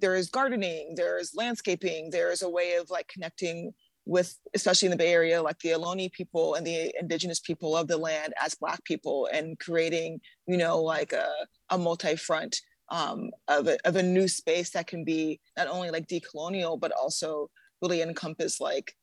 [0.00, 3.72] there is gardening, there's landscaping, there's a way of like connecting
[4.08, 7.86] with especially in the bay area like the ohlone people and the indigenous people of
[7.86, 11.28] the land as black people and creating you know like a,
[11.68, 16.80] a multi-front um, of, of a new space that can be not only like decolonial
[16.80, 17.50] but also
[17.82, 18.94] really encompass like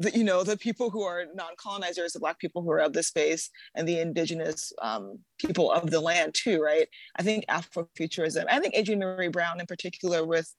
[0.00, 3.02] the, you know the people who are non-colonizers the black people who are of the
[3.02, 6.88] space and the indigenous um, people of the land too right?
[7.16, 10.52] I think afrofuturism i think adrienne maree brown in particular with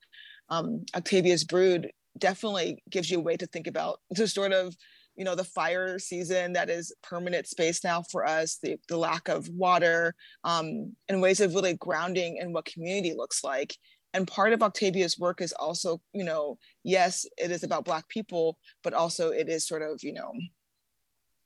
[0.50, 4.76] um, octavia's brood definitely gives you a way to think about the sort of
[5.16, 9.28] you know the fire season that is permanent space now for us the, the lack
[9.28, 10.14] of water
[10.44, 13.76] um, and ways of really grounding in what community looks like
[14.14, 18.58] and part of octavia's work is also you know yes it is about black people
[18.84, 20.32] but also it is sort of you know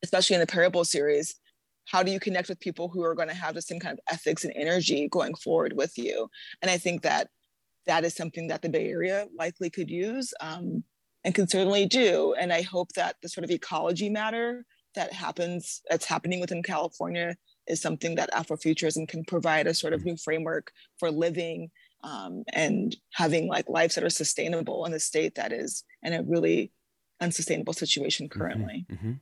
[0.04, 1.36] especially in the parable series
[1.88, 4.00] how do you connect with people who are going to have the same kind of
[4.12, 6.28] ethics and energy going forward with you
[6.62, 7.30] and i think that
[7.86, 10.84] that is something that the Bay Area likely could use um,
[11.24, 12.36] and can certainly do.
[12.40, 17.36] And I hope that the sort of ecology matter that happens, that's happening within California,
[17.68, 21.70] is something that Afrofuturism can provide a sort of new framework for living
[22.06, 26.22] um, and having like lives that are sustainable in a state that is in a
[26.22, 26.72] really
[27.20, 28.40] unsustainable situation mm-hmm.
[28.40, 28.86] currently.
[28.90, 29.14] Mm-hmm, mm-hmm.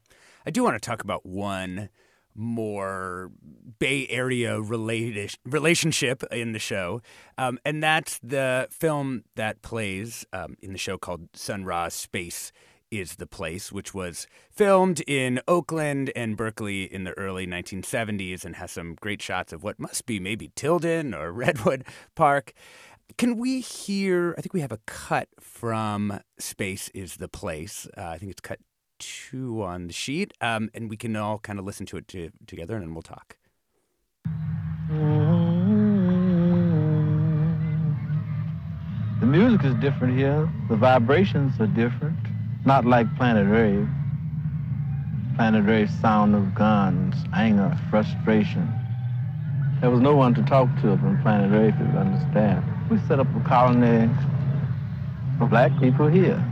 [0.45, 1.89] I do want to talk about one
[2.35, 3.31] more
[3.79, 7.01] Bay Area related relationship in the show,
[7.37, 12.51] um, and that's the film that plays um, in the show called Sun Ra Space
[12.99, 18.57] is the Place, which was filmed in Oakland and Berkeley in the early 1970s and
[18.57, 22.53] has some great shots of what must be maybe Tilden or Redwood Park.
[23.17, 24.35] Can we hear?
[24.37, 27.87] I think we have a cut from Space is the Place.
[27.97, 28.59] Uh, I think it's cut
[28.99, 32.29] two on the sheet, um, and we can all kind of listen to it to,
[32.47, 33.37] together, and then we'll talk.
[39.19, 40.47] The music is different here.
[40.69, 42.32] The vibrations are different.
[42.65, 43.87] Not like Planet Rave.
[45.35, 48.71] Planet Rave sound of guns, anger, frustration.
[49.81, 52.63] There was no one to talk to from Planet Rave to understand.
[52.89, 54.09] We set up a colony
[55.37, 56.43] for black people here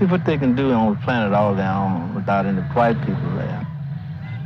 [0.00, 3.36] see what they can do on the planet all their own without any white people
[3.36, 3.66] there.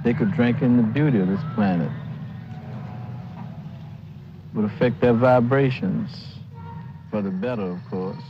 [0.02, 1.90] They could drink in the beauty of this planet.
[4.54, 6.10] Would affect their vibrations.
[7.10, 8.24] for the better, of course.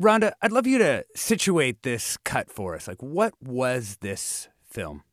[0.00, 2.86] Rhonda, I'd love you to situate this cut for us.
[2.86, 5.04] Like, what was this film?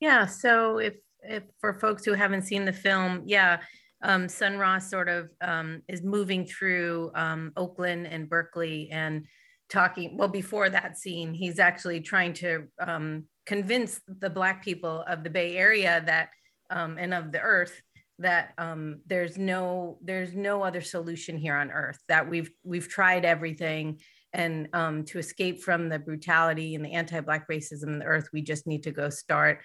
[0.00, 3.58] Yeah, so if if for folks who haven't seen the film, yeah,
[4.02, 9.26] um, Sun Ra sort of um, is moving through um, Oakland and Berkeley and
[9.68, 10.16] talking.
[10.16, 15.30] Well, before that scene, he's actually trying to um, convince the Black people of the
[15.30, 16.30] Bay Area that
[16.70, 17.80] um, and of the Earth
[18.18, 21.98] that um, there's no there's no other solution here on Earth.
[22.08, 24.00] That we've we've tried everything,
[24.32, 28.66] and to escape from the brutality and the anti-Black racism in the Earth, we just
[28.66, 29.60] need to go start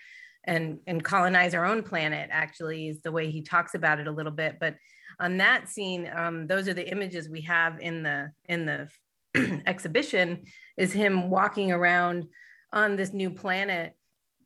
[0.46, 4.12] and and colonize our own planet actually is the way he talks about it a
[4.12, 4.76] little bit but
[5.20, 8.90] on that scene um, those are the images we have in the in the
[9.66, 10.44] exhibition
[10.78, 12.26] is him walking around
[12.72, 13.96] on this new planet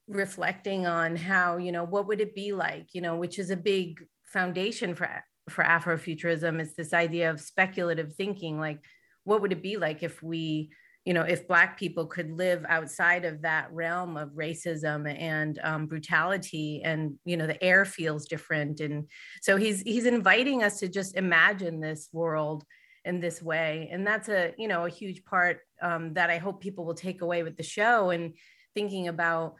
[0.08, 3.58] reflecting on how you know what would it be like you know which is a
[3.58, 5.10] big foundation for
[5.50, 8.80] for afrofuturism is this idea of speculative thinking like
[9.26, 10.70] what would it be like if we
[11.08, 15.86] you know, if Black people could live outside of that realm of racism and um,
[15.86, 19.06] brutality, and you know, the air feels different, and
[19.42, 22.66] so he's he's inviting us to just imagine this world
[23.06, 26.60] in this way, and that's a you know a huge part um, that I hope
[26.60, 28.34] people will take away with the show and
[28.76, 29.56] thinking about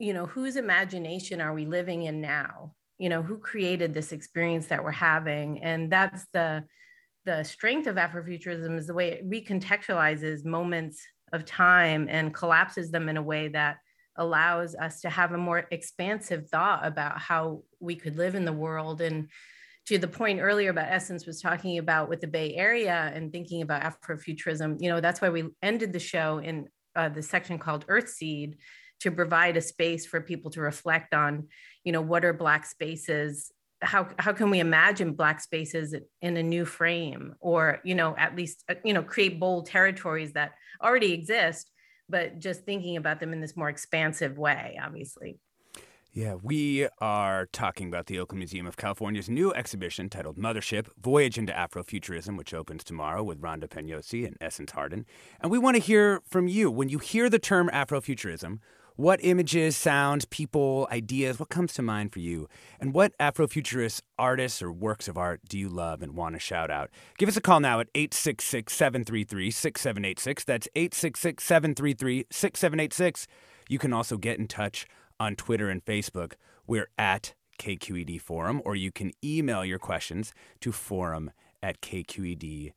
[0.00, 4.66] you know whose imagination are we living in now you know who created this experience
[4.66, 6.64] that we're having and that's the
[7.26, 11.00] the strength of Afrofuturism is the way it recontextualizes moments
[11.32, 13.76] of time and collapses them in a way that
[14.16, 18.52] allows us to have a more expansive thought about how we could live in the
[18.52, 19.00] world.
[19.00, 19.28] And
[19.86, 23.62] to the point earlier about Essence was talking about with the Bay Area and thinking
[23.62, 27.86] about Afrofuturism, you know, that's why we ended the show in uh, the section called
[27.86, 28.56] Earthseed
[29.00, 31.48] to provide a space for people to reflect on,
[31.84, 36.42] you know, what are Black spaces how how can we imagine black spaces in a
[36.42, 41.12] new frame or you know at least uh, you know create bold territories that already
[41.12, 41.70] exist
[42.08, 45.38] but just thinking about them in this more expansive way obviously
[46.12, 51.38] yeah, we are talking about the Oakland Museum of California's new exhibition titled Mothership Voyage
[51.38, 55.06] into Afrofuturism, which opens tomorrow with Rhonda Pagnozzi and Essence Harden.
[55.40, 56.68] And we want to hear from you.
[56.68, 58.58] When you hear the term Afrofuturism,
[59.00, 62.46] what images, sounds, people, ideas, what comes to mind for you?
[62.78, 66.70] And what Afrofuturist artists or works of art do you love and want to shout
[66.70, 66.90] out?
[67.16, 70.44] Give us a call now at 866 733 6786.
[70.44, 73.26] That's 866 733 6786.
[73.70, 74.86] You can also get in touch
[75.18, 76.34] on Twitter and Facebook.
[76.66, 81.30] We're at KQED Forum, or you can email your questions to forum
[81.62, 82.74] at kqed.org.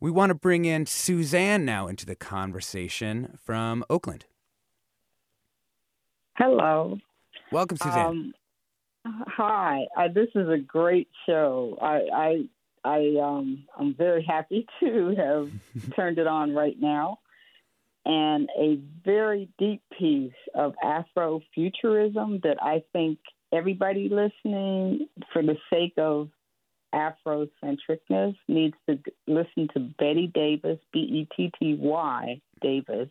[0.00, 4.26] We want to bring in Suzanne now into the conversation from Oakland.
[6.36, 6.98] Hello.
[7.52, 8.34] Welcome, Suzanne.
[9.04, 9.86] Um, hi.
[9.96, 11.78] I, this is a great show.
[11.80, 12.48] I, I,
[12.84, 17.20] I, um, I'm very happy to have turned it on right now,
[18.04, 23.18] and a very deep piece of Afrofuturism that I think
[23.52, 26.30] everybody listening, for the sake of
[26.92, 33.08] Afrocentricness, needs to listen to Betty Davis, B E T T Y Davis,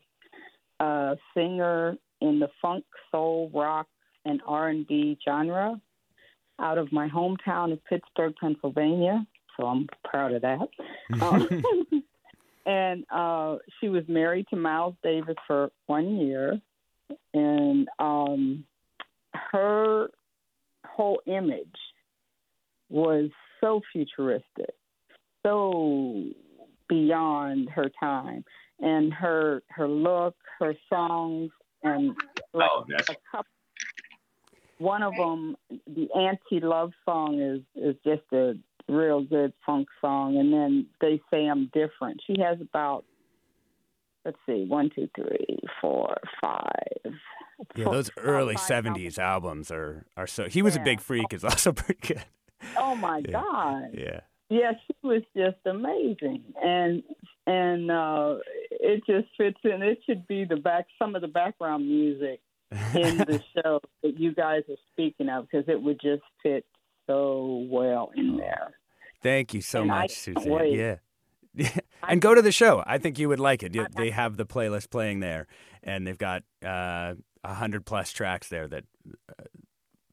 [0.81, 3.87] a singer in the funk, soul, rock,
[4.25, 5.79] and R&B genre
[6.59, 9.27] out of my hometown of Pittsburgh, Pennsylvania.
[9.57, 10.67] So I'm proud of that.
[11.21, 12.03] um,
[12.65, 16.59] and uh, she was married to Miles Davis for one year,
[17.33, 18.63] and um,
[19.33, 20.07] her
[20.85, 21.67] whole image
[22.89, 24.73] was so futuristic,
[25.43, 26.23] so
[26.87, 28.45] beyond her time,
[28.79, 31.51] and her her look, her songs,
[31.83, 32.15] and
[32.53, 32.69] oh, like
[33.09, 33.51] oh, a couple,
[34.77, 35.55] one of them,
[35.87, 38.53] the anti-love song is is just a
[38.87, 42.21] real good funk song, and then they say I'm different.
[42.25, 43.05] She has about
[44.25, 47.13] let's see, one, two, three, four, five.
[47.75, 50.45] Yeah, those early '70s albums are are so.
[50.45, 50.81] He was yeah.
[50.81, 51.33] a big freak.
[51.33, 52.25] Is also pretty good.
[52.77, 53.31] Oh my yeah.
[53.31, 53.89] God!
[53.93, 54.19] Yeah.
[54.49, 57.03] Yeah, she was just amazing, and
[57.45, 58.35] and uh,
[58.71, 59.81] it just fits in.
[59.81, 62.41] It should be the back some of the background music
[62.71, 66.65] in the show that you guys are speaking of because it would just fit
[67.07, 68.71] so well in there.
[69.21, 70.49] Thank you so and much, Suzanne.
[70.49, 70.77] Wait.
[70.77, 71.69] Yeah.
[72.07, 72.83] and go to the show.
[72.85, 73.75] I think you would like it.
[73.95, 75.47] They have the playlist playing there,
[75.83, 78.85] and they've got uh, a uh, hundred plus tracks there that
[79.29, 79.43] uh,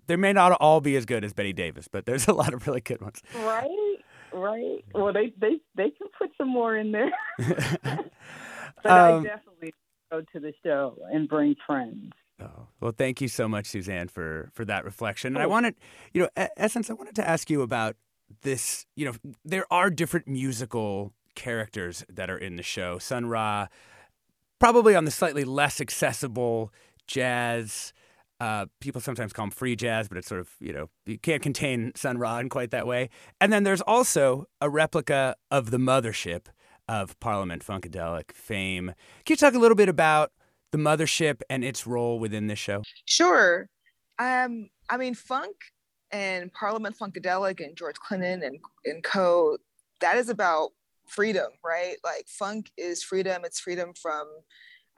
[0.07, 2.67] they may not all be as good as Betty Davis, but there's a lot of
[2.67, 3.23] really good ones.
[3.35, 3.90] Right
[4.33, 4.85] right?
[4.95, 7.11] Well, they they they can put some more in there.
[7.39, 9.75] but um, I definitely
[10.11, 12.13] go to the show and bring friends.
[12.41, 15.35] Oh, well, thank you so much, Suzanne, for for that reflection.
[15.35, 15.75] And I wanted,
[16.13, 17.97] you know, Essence, I wanted to ask you about
[18.43, 18.87] this.
[18.97, 22.99] You know, there are different musical characters that are in the show.
[22.99, 23.69] Sun Ra,
[24.59, 26.73] probably on the slightly less accessible
[27.07, 27.93] jazz.
[28.41, 31.43] Uh, people sometimes call them free jazz, but it's sort of, you know, you can't
[31.43, 33.11] contain Sun Ra in quite that way.
[33.39, 36.47] And then there's also a replica of the mothership
[36.89, 38.95] of Parliament Funkadelic fame.
[39.25, 40.33] Can you talk a little bit about
[40.73, 42.83] the mothership and its role within this show?
[43.05, 43.69] Sure.
[44.19, 45.57] Um, I mean, funk
[46.11, 49.59] and Parliament Funkadelic and George Clinton and, and co,
[50.01, 50.71] that is about
[51.07, 51.97] freedom, right?
[52.03, 53.43] Like funk is freedom.
[53.45, 54.27] It's freedom from,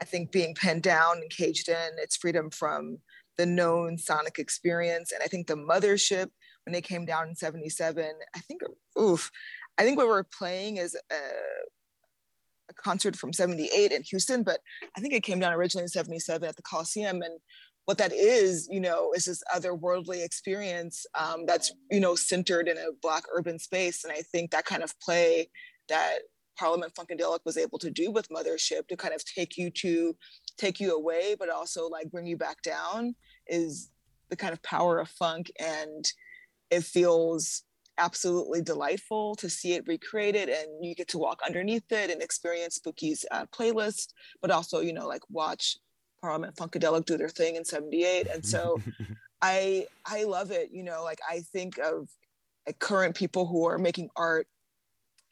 [0.00, 1.90] I think, being penned down and caged in.
[1.98, 2.98] It's freedom from
[3.42, 5.10] the known sonic experience.
[5.10, 6.28] And I think the mothership,
[6.64, 8.60] when they came down in 77, I think,
[8.96, 9.32] oof,
[9.76, 11.14] I think what we're playing is a,
[12.70, 14.60] a concert from 78 in Houston, but
[14.96, 17.20] I think it came down originally in 77 at the Coliseum.
[17.22, 17.40] And
[17.86, 22.76] what that is, you know, is this otherworldly experience um, that's, you know, centered in
[22.76, 24.04] a Black urban space.
[24.04, 25.50] And I think that kind of play
[25.88, 26.18] that
[26.56, 30.14] Parliament Funkadelic was able to do with Mothership to kind of take you to,
[30.58, 33.16] take you away, but also like bring you back down
[33.46, 33.90] is
[34.30, 35.50] the kind of power of funk.
[35.58, 36.10] And
[36.70, 37.64] it feels
[37.98, 42.78] absolutely delightful to see it recreated and you get to walk underneath it and experience
[42.78, 45.76] Spooky's uh, playlist, but also, you know, like watch
[46.22, 48.28] Parliament Funkadelic do their thing in 78.
[48.28, 48.80] And so
[49.42, 52.08] I I love it, you know, like I think of
[52.66, 54.46] like, current people who are making art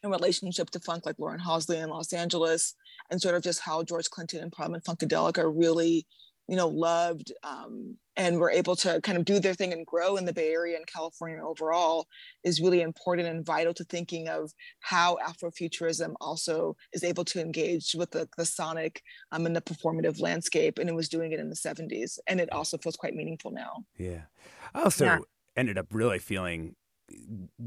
[0.03, 2.75] in relationship to funk like Lauren Halsey in Los Angeles
[3.09, 6.05] and sort of just how George Clinton and Parliament Funkadelic are really
[6.51, 10.17] you know, loved um, and were able to kind of do their thing and grow
[10.17, 12.07] in the Bay Area and California overall
[12.43, 17.95] is really important and vital to thinking of how Afrofuturism also is able to engage
[17.97, 20.77] with the, the sonic um, and the performative landscape.
[20.77, 22.19] And it was doing it in the 70s.
[22.27, 23.85] And it also feels quite meaningful now.
[23.97, 24.23] Yeah.
[24.75, 25.19] I also yeah.
[25.55, 26.75] ended up really feeling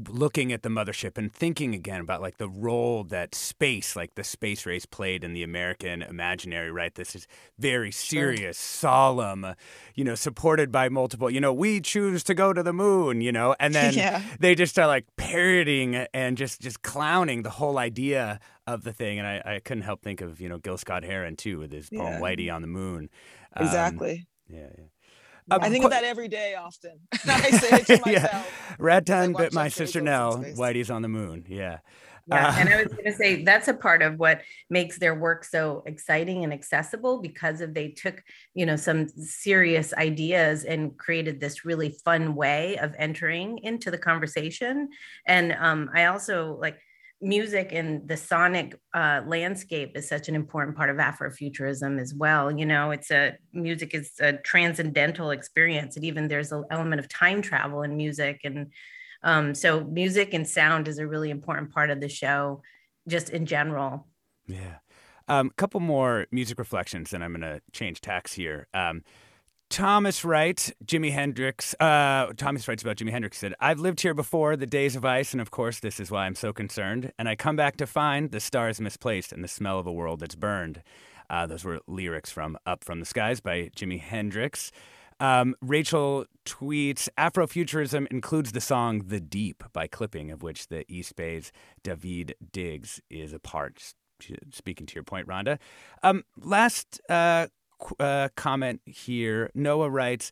[0.09, 4.23] looking at the mothership and thinking again about like the role that space like the
[4.23, 7.27] space race played in the american imaginary right this is
[7.57, 8.89] very serious sure.
[8.89, 9.55] solemn
[9.95, 13.31] you know supported by multiple you know we choose to go to the moon you
[13.31, 14.21] know and then yeah.
[14.39, 19.19] they just are like parodying and just just clowning the whole idea of the thing
[19.19, 21.89] and i, I couldn't help think of you know gil scott heron too with his
[21.91, 22.01] yeah.
[22.01, 23.09] poem whitey on the moon
[23.55, 24.85] um, exactly yeah, yeah.
[25.51, 26.99] Um, I think of that every day often.
[27.13, 27.17] I
[27.51, 28.07] say it to myself.
[28.07, 28.43] yeah.
[28.79, 31.45] Ragtime, but my sister Nell, Whitey's on the moon.
[31.47, 31.79] Yeah.
[32.27, 35.13] Yeah, uh, and I was going to say that's a part of what makes their
[35.13, 38.23] work so exciting and accessible because of they took
[38.55, 43.97] you know some serious ideas and created this really fun way of entering into the
[43.97, 44.89] conversation.
[45.27, 46.79] And um, I also like
[47.21, 52.51] music and the sonic uh, landscape is such an important part of Afrofuturism as well.
[52.51, 57.07] You know, it's a music is a transcendental experience, and even there's an element of
[57.07, 58.71] time travel in music, and
[59.23, 62.61] um, so music and sound is a really important part of the show,
[63.07, 64.07] just in general.
[64.47, 64.77] Yeah.
[65.27, 68.67] A um, couple more music reflections, and I'm going to change tacks here.
[68.75, 69.03] Um,
[69.69, 71.75] Thomas writes, Jimi Hendrix.
[71.79, 73.37] Uh, Thomas writes about Jimi Hendrix.
[73.37, 76.25] Said, "I've lived here before the days of ice, and of course, this is why
[76.25, 77.11] I'm so concerned.
[77.17, 80.19] And I come back to find the stars misplaced and the smell of a world
[80.19, 80.81] that's burned."
[81.29, 84.71] Uh, those were lyrics from "Up from the Skies" by Jimi Hendrix.
[85.19, 91.15] Um, Rachel tweets Afrofuturism includes the song The Deep by Clipping, of which the East
[91.15, 91.51] Bay's
[91.83, 93.93] Daveed Diggs is a part.
[94.51, 95.57] Speaking to your point, Rhonda.
[96.03, 97.47] Um, last uh,
[97.99, 99.49] uh, comment here.
[99.53, 100.31] Noah writes,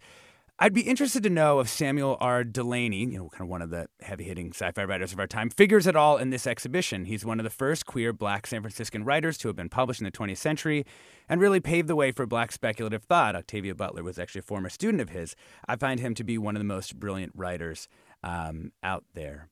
[0.60, 2.44] I'd be interested to know if Samuel R.
[2.44, 5.26] Delany, you know, kind of one of the heavy hitting sci fi writers of our
[5.26, 7.06] time, figures at all in this exhibition.
[7.06, 10.06] He's one of the first queer black San Franciscan writers to have been published in
[10.06, 10.86] the 20th century
[11.28, 13.36] and really paved the way for black speculative thought.
[13.36, 15.36] Octavia Butler was actually a former student of his.
[15.68, 17.88] I find him to be one of the most brilliant writers
[18.24, 19.50] um, out there.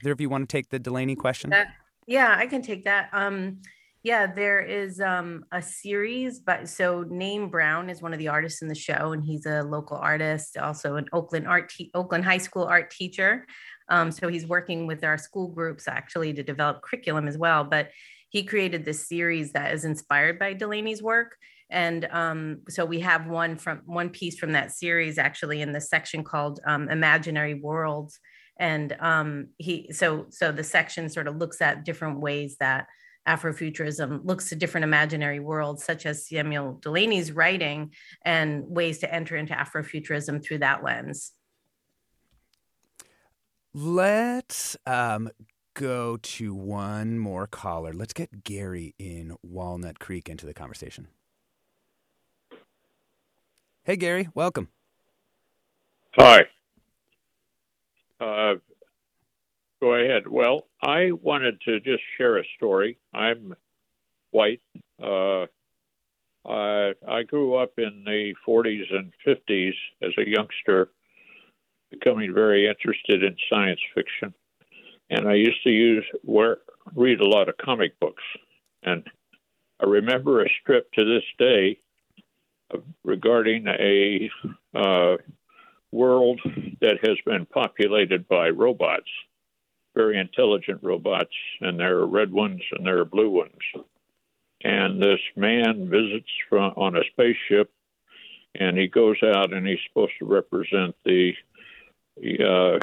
[0.00, 1.52] Either of you want to take the Delany question?
[1.52, 1.66] Uh,
[2.06, 3.08] yeah, I can take that.
[3.12, 3.62] Um,
[4.06, 8.62] yeah, there is um, a series, but so Name Brown is one of the artists
[8.62, 12.38] in the show, and he's a local artist, also an Oakland art te- Oakland High
[12.38, 13.44] School art teacher.
[13.88, 17.64] Um, so he's working with our school groups actually to develop curriculum as well.
[17.64, 17.90] But
[18.28, 21.36] he created this series that is inspired by Delany's work,
[21.68, 25.80] and um, so we have one from one piece from that series actually in the
[25.80, 28.20] section called um, Imaginary Worlds,
[28.56, 32.86] and um, he so so the section sort of looks at different ways that
[33.26, 39.36] Afrofuturism looks to different imaginary worlds, such as Samuel Delany's writing, and ways to enter
[39.36, 41.32] into Afrofuturism through that lens.
[43.74, 45.28] Let's um,
[45.74, 47.92] go to one more caller.
[47.92, 51.08] Let's get Gary in Walnut Creek into the conversation.
[53.84, 54.68] Hey, Gary, welcome.
[56.14, 56.46] Hi.
[58.18, 58.54] Uh,
[59.86, 60.26] go ahead.
[60.26, 62.98] Well, I wanted to just share a story.
[63.14, 63.54] I'm
[64.32, 64.60] white.
[65.00, 65.46] Uh,
[66.44, 70.90] I, I grew up in the 40s and 50s as a youngster,
[71.92, 74.34] becoming very interested in science fiction.
[75.08, 76.58] And I used to use where,
[76.96, 78.24] read a lot of comic books.
[78.82, 79.06] And
[79.80, 81.78] I remember a strip to this day
[83.04, 84.30] regarding a
[84.74, 85.16] uh,
[85.92, 86.40] world
[86.80, 89.10] that has been populated by robots,
[89.96, 93.86] very intelligent robots, and there are red ones and there are blue ones.
[94.62, 97.72] And this man visits from, on a spaceship,
[98.54, 101.32] and he goes out and he's supposed to represent the
[102.44, 102.78] uh,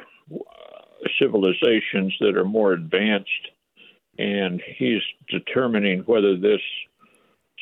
[1.19, 3.29] civilizations that are more advanced,
[4.17, 6.61] and he's determining whether this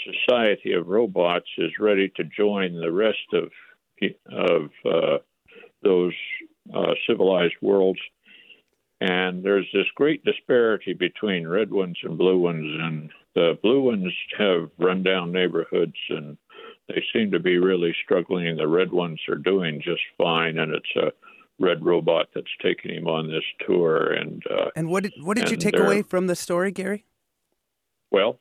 [0.05, 3.51] society of robots is ready to join the rest of
[4.31, 5.17] of uh,
[5.83, 6.13] those
[6.73, 7.99] uh, civilized worlds.
[9.01, 14.13] And there's this great disparity between red ones and blue ones, and the blue ones
[14.37, 16.37] have rundown neighborhoods, and
[16.87, 18.47] they seem to be really struggling.
[18.47, 21.11] And the red ones are doing just fine, and it's a
[21.57, 24.13] red robot that's taking him on this tour.
[24.13, 27.03] And uh, and what did what did you take away from the story, Gary?
[28.11, 28.37] Well,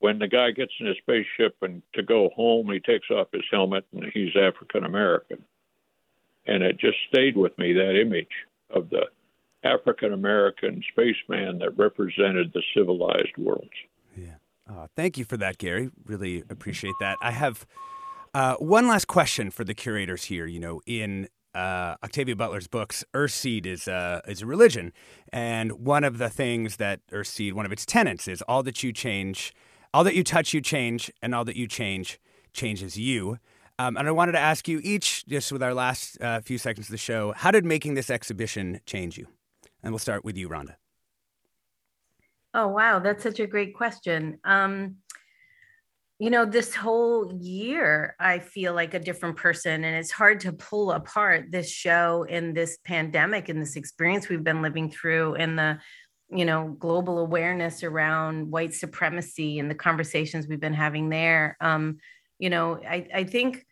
[0.00, 3.44] when the guy gets in his spaceship and to go home, he takes off his
[3.50, 5.42] helmet and he's African American.
[6.46, 8.28] And it just stayed with me that image
[8.68, 9.06] of the
[9.64, 13.70] African American spaceman that represented the civilized worlds.
[14.16, 14.34] Yeah.
[14.68, 15.90] Uh, thank you for that, Gary.
[16.04, 17.16] Really appreciate that.
[17.20, 17.66] I have
[18.32, 20.46] uh, one last question for the curators here.
[20.46, 24.92] You know, in uh, Octavia Butler's books, Earthseed is a is a religion,
[25.32, 28.92] and one of the things that Earthseed, one of its tenets, is all that you
[28.92, 29.54] change
[29.94, 32.18] all that you touch, you change, and all that you change
[32.52, 33.38] changes you.
[33.78, 36.88] Um, and I wanted to ask you each, just with our last uh, few seconds
[36.88, 39.28] of the show, how did making this exhibition change you?
[39.84, 40.76] And we'll start with you, Rhonda.
[42.54, 42.98] Oh, wow.
[42.98, 44.38] That's such a great question.
[44.42, 44.96] Um,
[46.18, 50.52] you know, this whole year, I feel like a different person, and it's hard to
[50.52, 55.58] pull apart this show and this pandemic and this experience we've been living through and
[55.58, 55.78] the
[56.30, 61.98] you know global awareness around white supremacy and the conversations we've been having there um
[62.38, 63.66] you know i i think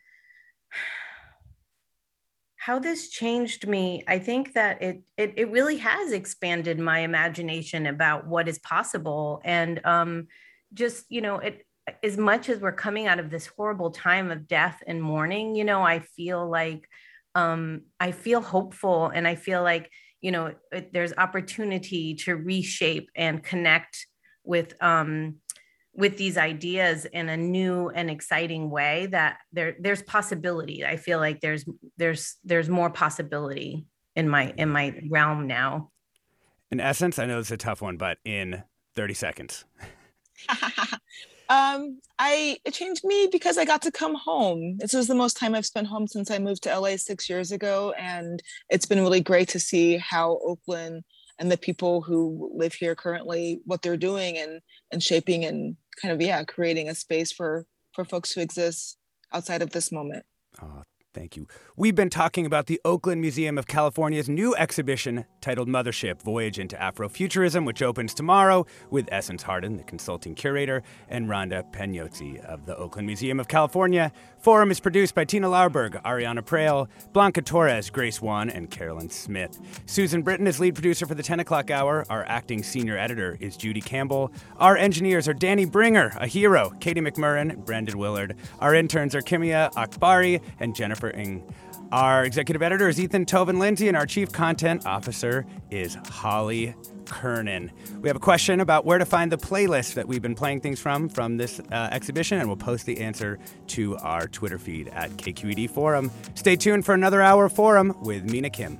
[2.65, 7.87] how this changed me i think that it, it it really has expanded my imagination
[7.87, 9.41] about what is possible.
[9.43, 10.27] And um
[10.73, 11.65] just you know it
[12.01, 15.65] as much as we're coming out of this horrible time of death and mourning you
[15.65, 16.87] know i feel like
[17.35, 19.91] um i feel hopeful and i feel like
[20.21, 24.07] you know it, there's opportunity to reshape and connect
[24.43, 25.35] with um,
[25.95, 30.85] with these ideas in a new and exciting way that there there's possibility.
[30.85, 31.65] I feel like there's
[31.97, 33.85] there's there's more possibility
[34.15, 35.91] in my in my realm now.
[36.71, 38.63] In essence i know it's a tough one but in
[38.95, 39.65] 30 seconds.
[41.49, 44.77] Um, I it changed me because I got to come home.
[44.77, 47.51] This was the most time I've spent home since I moved to LA six years
[47.51, 51.03] ago, and it's been really great to see how Oakland
[51.39, 56.13] and the people who live here currently what they're doing and and shaping and kind
[56.13, 58.97] of yeah creating a space for for folks who exist
[59.31, 60.25] outside of this moment.
[60.61, 60.83] Oh,
[61.13, 61.47] Thank you.
[61.77, 66.75] We've been talking about the Oakland Museum of California's new exhibition titled Mothership Voyage into
[66.75, 72.75] Afrofuturism, which opens tomorrow with Essence Harden, the consulting curator, and Rhonda Pagnozzi of the
[72.77, 74.11] Oakland Museum of California.
[74.39, 79.59] Forum is produced by Tina Lauerberg, Ariana Proehl, Blanca Torres, Grace Wan, and Carolyn Smith.
[79.85, 82.05] Susan Britton is lead producer for the 10 o'clock hour.
[82.09, 84.31] Our acting senior editor is Judy Campbell.
[84.57, 88.35] Our engineers are Danny Bringer, a hero, Katie McMurran, Brandon Willard.
[88.59, 91.02] Our interns are Kimia Akbari and Jennifer
[91.91, 96.73] Our executive editor is Ethan Toven-Lindsey, and our chief content officer is Holly
[97.05, 97.71] Kernan.
[98.01, 100.79] We have a question about where to find the playlist that we've been playing things
[100.79, 103.37] from from this uh, exhibition, and we'll post the answer
[103.67, 106.09] to our Twitter feed at KQED Forum.
[106.35, 108.79] Stay tuned for another hour of Forum with Mina Kim.